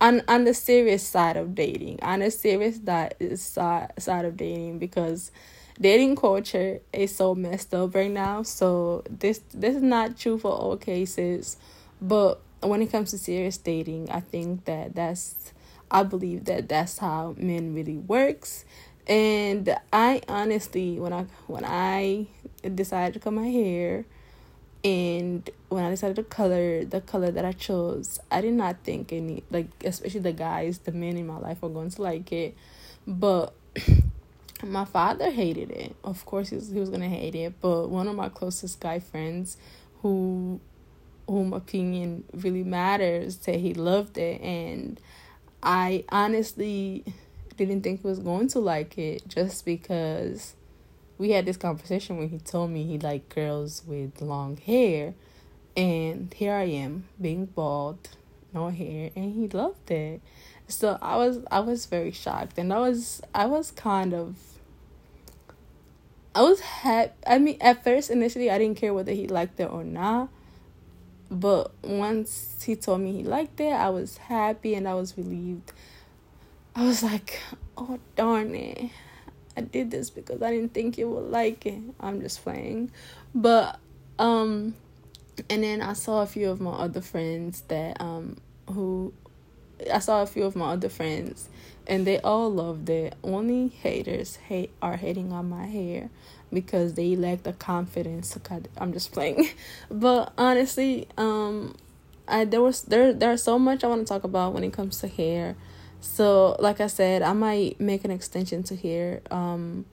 on 0.00 0.22
on 0.28 0.44
the 0.44 0.54
serious 0.54 1.06
side 1.06 1.36
of 1.36 1.54
dating 1.54 1.98
on 2.02 2.22
a 2.22 2.30
serious 2.30 2.78
that 2.80 3.16
is 3.20 3.42
side 3.42 3.92
side 3.98 4.24
of 4.24 4.36
dating 4.36 4.78
because 4.78 5.30
dating 5.80 6.16
culture 6.16 6.80
is 6.92 7.14
so 7.14 7.34
messed 7.34 7.74
up 7.74 7.94
right 7.94 8.10
now. 8.10 8.42
So 8.42 9.04
this 9.10 9.40
this 9.52 9.76
is 9.76 9.82
not 9.82 10.18
true 10.18 10.38
for 10.38 10.50
all 10.50 10.76
cases, 10.76 11.56
but 12.00 12.40
when 12.62 12.82
it 12.82 12.90
comes 12.90 13.10
to 13.10 13.18
serious 13.18 13.56
dating, 13.58 14.10
I 14.10 14.20
think 14.20 14.64
that 14.64 14.94
that's 14.94 15.52
I 15.90 16.02
believe 16.02 16.46
that 16.46 16.68
that's 16.68 16.98
how 16.98 17.34
men 17.38 17.74
really 17.74 17.96
works. 17.96 18.64
And 19.06 19.76
I 19.92 20.22
honestly 20.28 20.98
when 20.98 21.12
I 21.12 21.26
when 21.46 21.64
I 21.64 22.26
decided 22.74 23.14
to 23.14 23.20
cut 23.20 23.32
my 23.32 23.46
hair 23.46 24.04
and 24.82 25.48
when 25.68 25.84
I 25.84 25.90
decided 25.90 26.16
to 26.16 26.22
color 26.22 26.84
the 26.84 27.00
color 27.00 27.30
that 27.30 27.44
I 27.44 27.52
chose, 27.52 28.18
I 28.30 28.40
did 28.40 28.54
not 28.54 28.76
think 28.82 29.12
any 29.12 29.44
like 29.50 29.68
especially 29.84 30.20
the 30.20 30.32
guys, 30.32 30.78
the 30.78 30.92
men 30.92 31.16
in 31.16 31.26
my 31.26 31.38
life 31.38 31.62
were 31.62 31.68
going 31.68 31.90
to 31.90 32.02
like 32.02 32.32
it. 32.32 32.56
But 33.06 33.54
my 34.70 34.84
father 34.84 35.30
hated 35.30 35.70
it. 35.70 35.96
Of 36.04 36.24
course, 36.26 36.50
he 36.50 36.56
was, 36.56 36.70
he 36.70 36.80
was 36.80 36.90
gonna 36.90 37.08
hate 37.08 37.34
it. 37.34 37.54
But 37.60 37.88
one 37.88 38.08
of 38.08 38.14
my 38.14 38.28
closest 38.28 38.80
guy 38.80 38.98
friends, 38.98 39.56
who, 40.02 40.60
whom 41.26 41.52
opinion 41.52 42.24
really 42.32 42.64
matters, 42.64 43.38
said 43.40 43.60
he 43.60 43.74
loved 43.74 44.18
it, 44.18 44.40
and 44.40 45.00
I 45.62 46.04
honestly 46.10 47.04
didn't 47.56 47.82
think 47.82 48.02
he 48.02 48.06
was 48.06 48.18
going 48.18 48.48
to 48.48 48.58
like 48.60 48.98
it 48.98 49.26
just 49.26 49.64
because 49.64 50.54
we 51.18 51.30
had 51.30 51.46
this 51.46 51.56
conversation 51.56 52.18
when 52.18 52.28
he 52.28 52.38
told 52.38 52.70
me 52.70 52.84
he 52.84 52.98
liked 52.98 53.34
girls 53.34 53.82
with 53.86 54.20
long 54.20 54.56
hair, 54.58 55.14
and 55.76 56.32
here 56.34 56.54
I 56.54 56.64
am 56.64 57.04
being 57.20 57.46
bald, 57.46 58.10
no 58.52 58.68
hair, 58.68 59.10
and 59.16 59.34
he 59.34 59.48
loved 59.48 59.90
it. 59.90 60.20
So 60.68 60.98
I 61.00 61.16
was 61.16 61.38
I 61.50 61.60
was 61.60 61.86
very 61.86 62.10
shocked 62.10 62.58
and 62.58 62.72
I 62.72 62.80
was 62.80 63.22
I 63.34 63.46
was 63.46 63.70
kind 63.70 64.12
of 64.12 64.36
I 66.36 66.42
was 66.42 66.60
happy. 66.60 67.14
I 67.26 67.38
mean, 67.38 67.56
at 67.62 67.82
first, 67.82 68.10
initially, 68.10 68.50
I 68.50 68.58
didn't 68.58 68.76
care 68.76 68.92
whether 68.92 69.12
he 69.12 69.26
liked 69.26 69.58
it 69.58 69.70
or 69.70 69.82
not. 69.82 70.28
But 71.30 71.72
once 71.82 72.62
he 72.62 72.76
told 72.76 73.00
me 73.00 73.12
he 73.12 73.22
liked 73.22 73.58
it, 73.58 73.72
I 73.72 73.88
was 73.88 74.18
happy 74.18 74.74
and 74.74 74.86
I 74.86 74.92
was 74.92 75.16
relieved. 75.16 75.72
I 76.74 76.84
was 76.84 77.02
like, 77.02 77.40
oh, 77.78 77.98
darn 78.16 78.54
it. 78.54 78.90
I 79.56 79.62
did 79.62 79.90
this 79.90 80.10
because 80.10 80.42
I 80.42 80.50
didn't 80.50 80.74
think 80.74 80.98
you 80.98 81.08
would 81.08 81.30
like 81.30 81.64
it. 81.64 81.80
I'm 82.00 82.20
just 82.20 82.44
playing. 82.44 82.90
But, 83.34 83.78
um, 84.18 84.74
and 85.48 85.64
then 85.64 85.80
I 85.80 85.94
saw 85.94 86.20
a 86.20 86.26
few 86.26 86.50
of 86.50 86.60
my 86.60 86.72
other 86.72 87.00
friends 87.00 87.62
that, 87.68 87.98
um, 87.98 88.36
who, 88.68 89.14
I 89.90 90.00
saw 90.00 90.20
a 90.20 90.26
few 90.26 90.44
of 90.44 90.54
my 90.54 90.72
other 90.72 90.90
friends 90.90 91.48
and 91.86 92.06
they 92.06 92.18
all 92.20 92.50
loved 92.52 92.88
it. 92.90 93.14
Only 93.22 93.68
haters 93.68 94.36
hate 94.36 94.70
are 94.82 94.96
hating 94.96 95.32
on 95.32 95.48
my 95.48 95.66
hair 95.66 96.10
because 96.52 96.94
they 96.94 97.16
lack 97.16 97.42
the 97.42 97.52
confidence 97.52 98.30
to 98.30 98.40
cut. 98.40 98.68
I'm 98.78 98.92
just 98.92 99.12
playing, 99.12 99.48
but 99.90 100.32
honestly, 100.38 101.08
um, 101.16 101.76
I 102.28 102.44
there 102.44 102.62
was 102.62 102.82
there 102.82 103.12
there's 103.12 103.42
so 103.42 103.58
much 103.58 103.84
I 103.84 103.88
want 103.88 104.06
to 104.06 104.12
talk 104.12 104.24
about 104.24 104.52
when 104.52 104.64
it 104.64 104.72
comes 104.72 105.00
to 105.00 105.08
hair. 105.08 105.56
So 106.00 106.56
like 106.58 106.80
I 106.80 106.86
said, 106.86 107.22
I 107.22 107.32
might 107.32 107.80
make 107.80 108.04
an 108.04 108.10
extension 108.10 108.62
to 108.64 108.76
hair. 108.76 109.22
Um, 109.30 109.86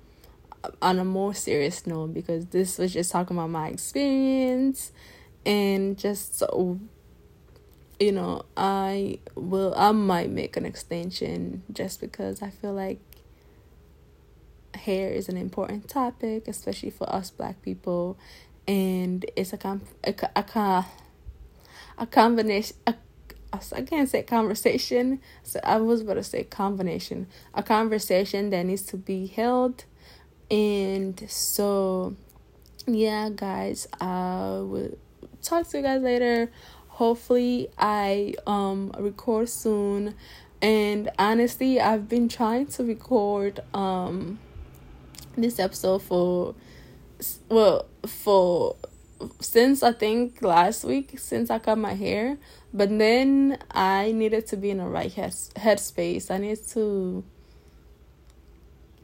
on 0.82 1.00
a 1.00 1.04
more 1.06 1.34
serious 1.34 1.86
note 1.86 2.14
because 2.14 2.46
this 2.48 2.78
was 2.78 2.94
just 2.94 3.12
talking 3.12 3.36
about 3.36 3.50
my 3.50 3.68
experience 3.68 4.92
and 5.46 5.98
just 5.98 6.40
so 6.40 6.80
you 8.00 8.12
know, 8.12 8.46
I 8.58 9.20
will 9.36 9.74
I 9.76 9.92
might 9.92 10.30
make 10.30 10.58
an 10.58 10.66
extension 10.66 11.64
just 11.72 12.02
because 12.02 12.42
I 12.42 12.50
feel 12.50 12.74
like 12.74 13.00
hair 14.76 15.12
is 15.12 15.30
an 15.30 15.38
important 15.38 15.88
topic, 15.88 16.48
especially 16.48 16.90
for 16.90 17.10
us 17.14 17.30
black 17.30 17.62
people, 17.62 18.18
and 18.68 19.26
it's 19.36 19.54
a 19.54 19.58
com 19.58 19.82
a 20.04 20.14
a, 20.36 20.86
a 21.98 22.08
combination. 22.08 22.76
A, 22.88 22.96
I 23.72 23.84
can't 23.84 24.10
say 24.10 24.24
conversation, 24.24 25.22
so 25.44 25.60
I 25.64 25.78
was 25.78 26.02
about 26.02 26.16
to 26.16 26.24
say 26.24 26.44
combination. 26.44 27.28
A 27.54 27.62
conversation 27.62 28.50
that 28.50 28.66
needs 28.66 28.82
to 28.88 28.98
be 28.98 29.28
held, 29.28 29.86
and 30.50 31.24
so, 31.30 32.16
yeah, 32.88 33.30
guys, 33.30 33.88
I 34.02 34.60
will 34.64 34.98
talk 35.44 35.68
to 35.70 35.78
you 35.78 35.84
guys 35.84 36.02
later 36.02 36.52
hopefully 36.94 37.68
i 37.78 38.36
um 38.46 38.92
record 39.00 39.50
soon. 39.50 40.16
And 40.62 41.10
honestly 41.18 41.80
i've 41.80 42.08
been 42.08 42.30
trying 42.30 42.68
to 42.68 42.84
record 42.84 43.60
um 43.74 44.40
this 45.36 45.60
episode 45.60 46.04
for 46.04 46.56
well 47.50 47.88
for 48.06 48.76
since 49.40 49.82
i 49.84 49.92
think 49.92 50.42
last 50.42 50.84
week 50.84 51.18
since 51.18 51.50
i 51.50 51.60
cut 51.60 51.78
my 51.78 51.94
hair. 51.94 52.38
But 52.74 52.90
then 52.98 53.58
i 53.72 54.12
needed 54.12 54.46
to 54.48 54.58
be 54.58 54.70
in 54.70 54.78
the 54.78 54.86
right 54.86 55.12
head 55.12 55.32
headspace. 55.56 56.30
I 56.30 56.38
needed 56.38 56.68
to 56.70 57.24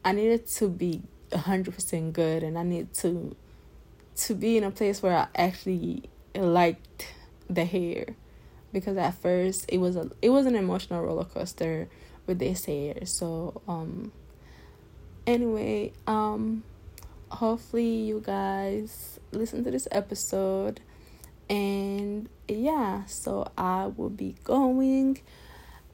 i 0.04 0.12
needed 0.12 0.46
to 0.46 0.68
be 0.68 1.02
100% 1.32 2.12
good. 2.12 2.44
And 2.44 2.56
i 2.56 2.62
need 2.62 2.94
to 2.94 3.34
to 4.16 4.34
be 4.34 4.56
in 4.56 4.64
a 4.64 4.70
place 4.70 5.02
where 5.02 5.16
i 5.16 5.26
actually 5.34 6.04
liked 6.36 7.14
the 7.54 7.64
hair. 7.64 8.16
Because 8.72 8.96
at 8.96 9.14
first 9.14 9.66
it 9.68 9.78
was 9.78 9.96
a 9.96 10.10
it 10.22 10.30
was 10.30 10.46
an 10.46 10.54
emotional 10.54 11.02
roller 11.02 11.24
coaster 11.24 11.88
with 12.26 12.38
this 12.38 12.64
hair. 12.64 13.04
So 13.04 13.60
um 13.66 14.12
anyway 15.26 15.92
um 16.06 16.62
hopefully 17.30 18.02
you 18.02 18.22
guys 18.24 19.18
listen 19.32 19.64
to 19.64 19.70
this 19.70 19.88
episode. 19.90 20.80
And 21.48 22.28
yeah 22.50 23.04
so 23.04 23.50
i 23.56 23.86
will 23.86 24.10
be 24.10 24.34
going 24.44 25.20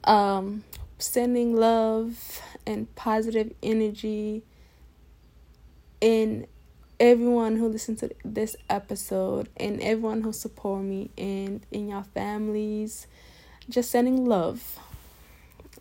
um 0.03 0.63
sending 0.97 1.55
love 1.55 2.41
and 2.65 2.93
positive 2.95 3.53
energy 3.61 4.41
in 6.01 6.47
everyone 6.99 7.57
who 7.57 7.67
listened 7.67 7.99
to 7.99 8.11
this 8.25 8.55
episode 8.69 9.49
and 9.57 9.81
everyone 9.81 10.21
who 10.21 10.33
support 10.33 10.83
me 10.83 11.09
and 11.17 11.65
in 11.71 11.89
your 11.89 12.03
families. 12.03 13.07
Just 13.69 13.91
sending 13.91 14.25
love. 14.25 14.79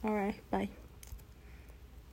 All 0.05 0.13
right, 0.13 0.39
bye. 0.51 0.69